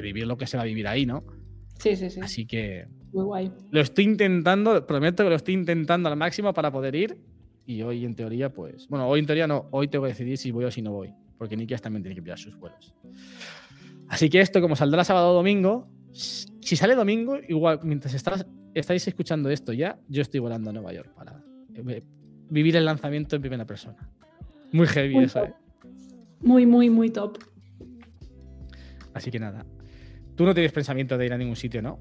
[0.01, 1.25] vivir lo que se va a vivir ahí, ¿no?
[1.79, 2.21] Sí, sí, sí.
[2.21, 2.87] Así que.
[3.13, 3.53] Muy guay.
[3.71, 7.19] Lo estoy intentando, prometo que lo estoy intentando al máximo para poder ir.
[7.67, 8.89] Y hoy, en teoría, pues.
[8.89, 11.13] Bueno, hoy en teoría no, hoy tengo que decidir si voy o si no voy.
[11.37, 12.95] Porque Nikias también tiene que pillar sus vuelos.
[14.09, 19.07] Así que esto, como saldrá sábado o domingo, si sale domingo, igual, mientras estás, estáis
[19.07, 21.43] escuchando esto ya, yo estoy volando a Nueva York para
[21.75, 22.03] eh,
[22.51, 24.11] vivir el lanzamiento en primera persona.
[24.73, 25.55] Muy heavy eso, ¿eh?
[26.41, 27.39] Muy, muy, muy top.
[29.15, 29.65] Así que nada.
[30.39, 31.99] Tú no tienes pensamiento de ir a ningún sitio, ¿no?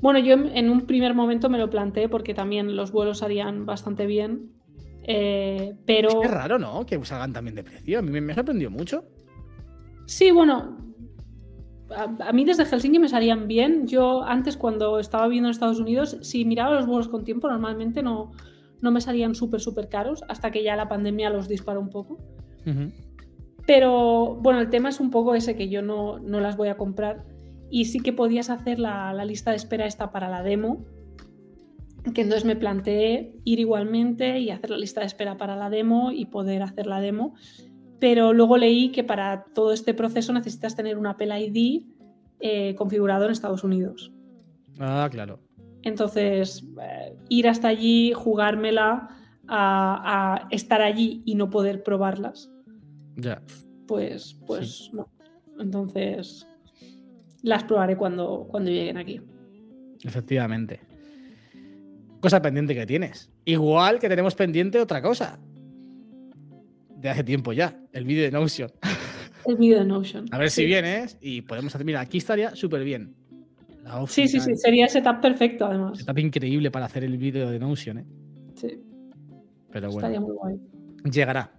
[0.00, 4.06] Bueno, yo en un primer momento me lo planteé porque también los vuelos harían bastante
[4.06, 4.52] bien.
[5.02, 6.22] Eh, pero.
[6.22, 6.86] Es raro, ¿no?
[6.86, 7.98] Que salgan también de precio.
[7.98, 9.04] A mí me, sorprendió mucho.
[10.06, 10.78] Sí, bueno.
[11.94, 13.86] A, mí desde Helsinki me salían bien.
[13.86, 18.02] Yo antes, cuando estaba viviendo en Estados Unidos, si miraba los vuelos con tiempo, normalmente
[18.02, 18.32] no,
[18.80, 22.18] no me salían súper, súper caros, hasta que ya la pandemia los disparó un poco.
[23.66, 27.24] Pero bueno, el tema es un poco ese que yo no, las voy a comprar.
[27.68, 30.84] Y sí que podías hacer la, lista de espera esta para la demo.
[32.14, 36.12] Que entonces me planteé ir igualmente y hacer la lista de espera para la demo
[36.12, 37.34] y poder hacer la demo.
[37.98, 41.82] Pero luego leí que para todo este proceso necesitas tener un Apple ID
[42.38, 44.12] eh, configurado en Estados Unidos.
[44.78, 45.40] Ah, claro.
[45.82, 49.08] Entonces, eh, ir hasta allí, jugármela
[49.48, 52.50] a estar allí y no poder probarlas
[53.16, 53.42] ya.
[53.86, 55.08] Pues, pues no.
[55.58, 56.46] Entonces,
[57.42, 59.20] las probaré cuando, cuando lleguen aquí.
[60.04, 60.80] Efectivamente.
[62.20, 63.30] Cosa pendiente que tienes.
[63.44, 65.38] Igual que tenemos pendiente otra cosa.
[66.96, 67.78] De hace tiempo ya.
[67.92, 68.70] El vídeo de Notion.
[69.44, 70.26] El vídeo de Notion.
[70.32, 71.86] A ver si vienes y podemos hacer.
[71.86, 73.14] Mira, aquí estaría súper bien.
[74.08, 74.56] sí, sí, sí.
[74.56, 75.98] Sería setup perfecto, además.
[75.98, 78.06] Setup increíble para hacer el vídeo de Notion, ¿eh?
[78.54, 78.80] Sí.
[79.70, 79.98] Pero bueno.
[79.98, 80.56] Estaría muy guay.
[81.04, 81.55] Llegará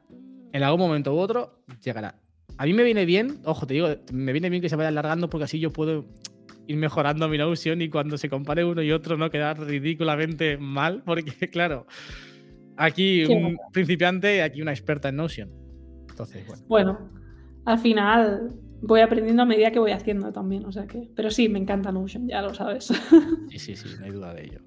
[0.53, 2.15] en algún momento u otro llegará.
[2.57, 5.29] A mí me viene bien, ojo, te digo, me viene bien que se vaya alargando
[5.29, 6.05] porque así yo puedo
[6.67, 11.03] ir mejorando mi Notion y cuando se compare uno y otro no quedar ridículamente mal,
[11.05, 11.85] porque claro,
[12.75, 15.51] aquí un principiante y aquí una experta en Notion.
[16.09, 16.63] Entonces, bueno.
[16.67, 17.11] Bueno,
[17.65, 21.09] al final voy aprendiendo a medida que voy haciendo también, o sea que.
[21.15, 22.91] Pero sí, me encanta Notion, ya lo sabes.
[23.49, 24.59] Sí, sí, sí, no hay duda de ello.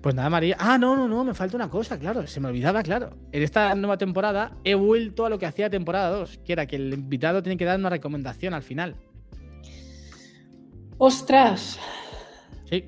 [0.00, 0.56] Pues nada, María.
[0.58, 2.26] Ah, no, no, no, me falta una cosa, claro.
[2.26, 3.16] Se me olvidaba, claro.
[3.32, 6.76] En esta nueva temporada he vuelto a lo que hacía temporada 2, que era que
[6.76, 8.96] el invitado tiene que dar una recomendación al final.
[10.98, 11.78] ¡Ostras!
[12.64, 12.84] Sí.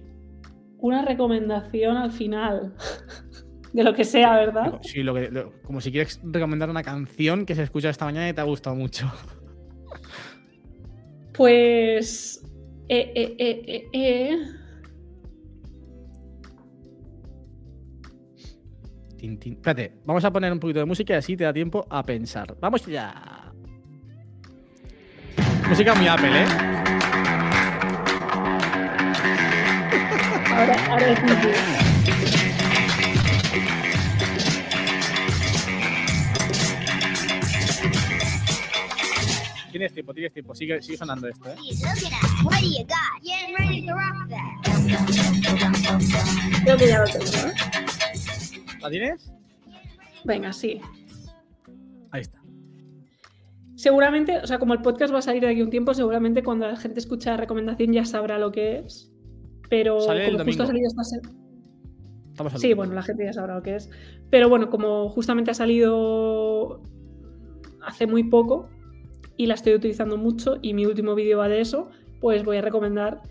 [0.78, 2.74] Una recomendación al final.
[3.72, 4.80] De lo que sea, ¿verdad?
[4.82, 8.34] Sí, lo que, como si quieres recomendar una canción que se escucha esta mañana y
[8.34, 9.10] te ha gustado mucho.
[11.34, 12.42] Pues.
[12.88, 14.38] Eh, eh, eh, eh, eh.
[19.22, 22.56] Espérate, vamos a poner un poquito de música y así te da tiempo a pensar.
[22.60, 23.52] Vamos ya.
[25.68, 26.46] Música muy Apple, ¿eh?
[30.54, 31.81] Ahora, ahora es
[39.72, 40.54] Tienes tiempo, tienes tiempo.
[40.54, 41.56] Sigue, sigue sonando esto, ¿eh?
[46.62, 47.54] Creo que ya lo tengo, ¿eh?
[48.82, 49.32] ¿La tienes?
[50.24, 50.78] Venga, sí.
[52.10, 52.38] Ahí está.
[53.74, 56.68] Seguramente, o sea, como el podcast va a salir de aquí un tiempo, seguramente cuando
[56.68, 59.10] la gente escucha la recomendación ya sabrá lo que es.
[59.70, 62.58] Pero como justo ha salido esta semana.
[62.58, 63.88] Sí, bueno, la gente ya sabrá lo que es.
[64.28, 66.82] Pero bueno, como justamente ha salido
[67.80, 68.68] hace muy poco
[69.36, 72.60] y la estoy utilizando mucho y mi último vídeo va de eso, pues voy a
[72.62, 73.22] recomendar,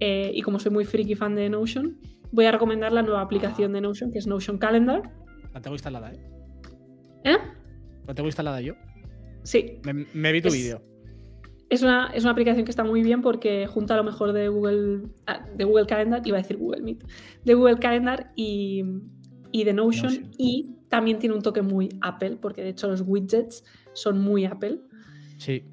[0.00, 1.98] eh, y como soy muy friki fan de Notion,
[2.32, 5.02] voy a recomendar la nueva aplicación de Notion, que es Notion Calendar.
[5.54, 6.20] La tengo instalada, ¿eh?
[7.24, 7.36] ¿Eh?
[8.06, 8.74] La tengo instalada yo.
[9.42, 9.80] Sí.
[10.14, 10.82] Me, vi tu vídeo.
[11.68, 15.08] Es una, es una, aplicación que está muy bien porque junta lo mejor de Google,
[15.26, 17.04] ah, de Google Calendar, iba a decir Google Meet,
[17.44, 18.84] de Google Calendar y,
[19.52, 23.64] y de Notion, y también tiene un toque muy Apple, porque de hecho los widgets
[23.94, 24.80] son muy Apple.
[25.42, 25.64] Sí.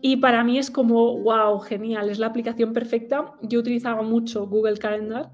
[0.00, 3.34] Y para mí es como, wow, genial, es la aplicación perfecta.
[3.42, 5.30] Yo utilizaba mucho Google Calendar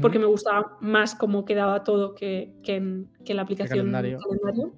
[0.00, 4.18] porque me gustaba más cómo quedaba todo que, que, en, la aplicación calendario.
[4.18, 4.74] calendario.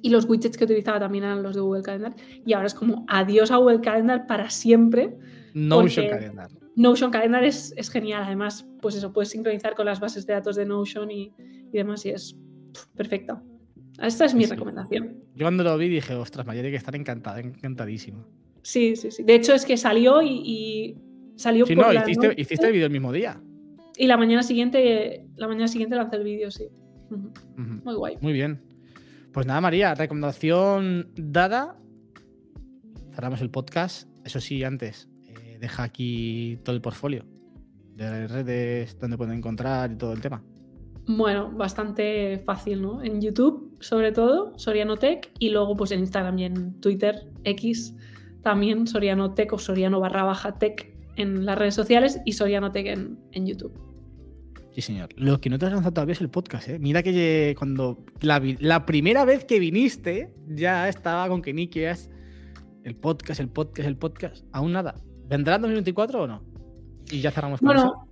[0.00, 2.14] Y los widgets que utilizaba también eran los de Google Calendar.
[2.44, 5.16] Y ahora es como adiós a Google Calendar para siempre.
[5.54, 6.50] Notion Calendar.
[6.74, 8.22] Notion Calendar es, es, genial.
[8.24, 12.04] Además, pues eso, puedes sincronizar con las bases de datos de Notion y, y demás.
[12.06, 12.36] Y es
[12.96, 13.42] perfecta.
[14.02, 15.22] Esta es mi recomendación.
[15.34, 18.26] Yo cuando lo vi dije, ostras, María tiene que estar encantada, encantadísima.
[18.62, 19.22] Sí, sí, sí.
[19.22, 20.96] De hecho, es que salió y,
[21.36, 23.40] salió sí, no, hiciste, hiciste, el vídeo el mismo día.
[23.96, 26.68] Y la mañana siguiente, la mañana siguiente lancé el vídeo, sí.
[27.56, 28.18] Muy guay.
[28.20, 28.60] Muy bien.
[29.32, 31.78] Pues nada, María, recomendación dada.
[33.14, 34.08] Cerramos el podcast.
[34.24, 37.24] Eso sí, antes, eh, deja aquí todo el portfolio
[37.94, 40.42] de redes donde pueden encontrar y todo el tema.
[41.06, 43.02] Bueno, bastante fácil, ¿no?
[43.02, 47.94] En YouTube, sobre todo, Soriano Tech, y luego pues en Instagram y en Twitter, X,
[48.42, 52.86] también Soriano Tech o Soriano barra baja Tech en las redes sociales y Soriano Tech
[52.86, 53.92] en, en YouTube.
[54.74, 55.10] Sí, señor.
[55.16, 56.78] Lo que no te has lanzado todavía es el podcast, ¿eh?
[56.78, 62.10] Mira que cuando la, primera vez que viniste ya estaba con que Nicky es
[62.84, 64.46] el podcast, el podcast, el podcast.
[64.52, 64.94] Aún nada.
[65.28, 66.42] ¿Vendrá en 2024 o no?
[67.10, 68.08] Y ya cerramos con bueno,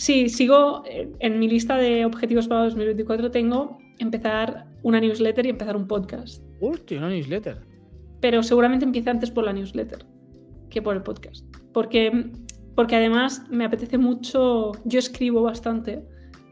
[0.00, 5.50] Sí, sigo eh, en mi lista de objetivos para 2024 tengo empezar una newsletter y
[5.50, 6.42] empezar un podcast.
[6.58, 7.58] Hostia, una newsletter.
[8.18, 10.06] Pero seguramente empiece antes por la newsletter
[10.70, 11.44] que por el podcast.
[11.74, 12.30] Porque,
[12.74, 16.02] porque además me apetece mucho, yo escribo bastante.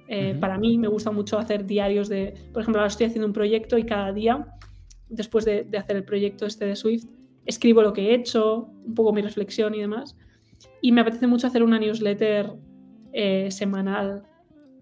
[0.08, 3.32] Eh, para mí me gusta mucho hacer diarios de, por ejemplo, ahora estoy haciendo un
[3.32, 4.46] proyecto y cada día,
[5.08, 7.06] después de, de hacer el proyecto este de Swift,
[7.46, 10.18] escribo lo que he hecho, un poco mi reflexión y demás.
[10.82, 12.52] Y me apetece mucho hacer una newsletter
[13.20, 14.22] eh, semanal,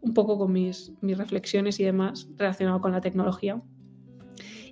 [0.03, 3.63] un poco con mis, mis reflexiones y demás relacionado con la tecnología.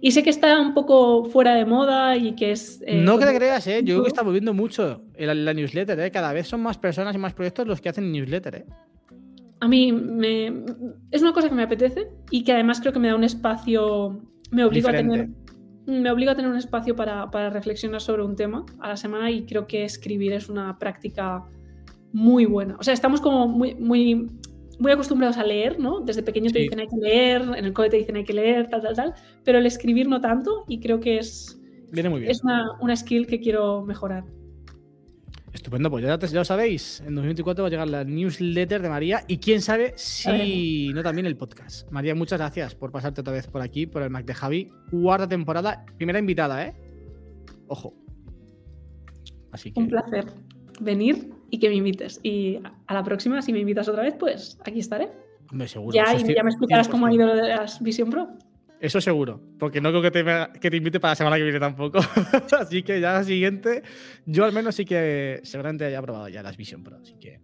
[0.03, 2.83] Y sé que está un poco fuera de moda y que es...
[2.87, 3.81] Eh, no que te creas, ¿eh?
[3.83, 5.99] yo creo que está volviendo mucho la, newsletter.
[5.99, 6.11] ¿eh?
[6.11, 8.55] Cada vez son más personas y más proyectos los que hacen newsletter.
[8.55, 8.67] ¿eh?
[9.61, 10.53] A mí me,
[11.11, 14.21] es una cosa que me apetece y que además creo que me da un espacio,
[14.51, 15.31] me obliga a tener
[15.87, 19.31] me obliga a tener un espacio para, para, reflexionar sobre un tema a la semana
[19.31, 21.45] y creo que escribir es una práctica
[22.15, 22.77] muy buena.
[22.79, 24.31] O sea, estamos como muy, muy,
[24.79, 26.01] muy acostumbrados a leer, ¿no?
[26.01, 28.69] Desde pequeño te dicen hay que leer, en el cole te dicen hay que leer,
[28.71, 31.61] tal, tal, tal, pero el escribir no tanto y creo que es,
[31.91, 32.31] Viene muy bien.
[32.31, 34.25] es una, una skill que quiero mejorar.
[35.53, 39.25] Estupendo, pues ya, ya, lo sabéis, en 2024 va a llegar la newsletter de María
[39.27, 41.91] y quién sabe si no también el podcast.
[41.91, 44.71] María, muchas gracias por pasarte otra vez por aquí, por el Mac de Javi.
[44.89, 46.75] Cuarta temporada, primera invitada, ¿eh?
[47.67, 47.93] Ojo.
[49.51, 49.81] Así que...
[49.81, 50.27] Un placer
[50.81, 52.21] venir y que me invites.
[52.23, 55.11] Y a la próxima, si me invitas otra vez, pues aquí estaré.
[55.67, 55.95] seguro.
[55.95, 58.29] Ya, y ya me explicarás cómo ha ido lo de las Vision Pro.
[58.81, 60.25] Eso seguro, porque no creo que te,
[60.61, 62.01] que te invite para la semana que viene tampoco.
[62.59, 63.83] así que ya la siguiente,
[64.27, 66.99] yo al menos sí que seguramente haya probado ya las Vision Pro.
[67.01, 67.41] Así que,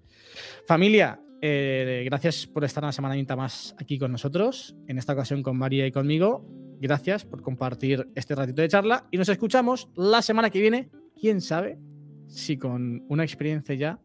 [0.66, 5.56] familia, eh, gracias por estar una semanita más aquí con nosotros, en esta ocasión con
[5.56, 6.46] María y conmigo.
[6.78, 10.90] Gracias por compartir este ratito de charla y nos escuchamos la semana que viene.
[11.18, 11.78] ¿Quién sabe?
[12.30, 13.98] Si con una experiencia ya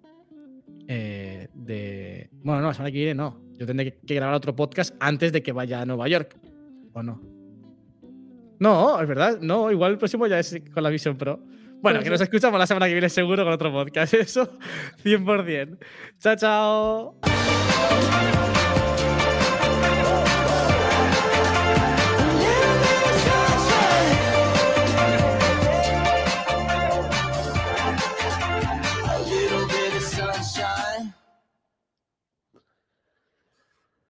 [0.87, 2.29] eh, de.
[2.43, 3.41] Bueno, no, la semana que viene no.
[3.57, 6.35] Yo tendré que, grabar otro podcast antes de que vaya a Nueva York.
[6.93, 7.21] ¿O no?
[8.59, 9.39] No, es verdad.
[9.41, 11.39] No, igual el próximo ya es con la Vision Pro.
[11.81, 14.13] Bueno, que nos escuchamos la semana que viene seguro con otro podcast.
[14.15, 14.57] Eso,
[15.03, 15.77] 100%.
[16.19, 17.15] Chao, chao.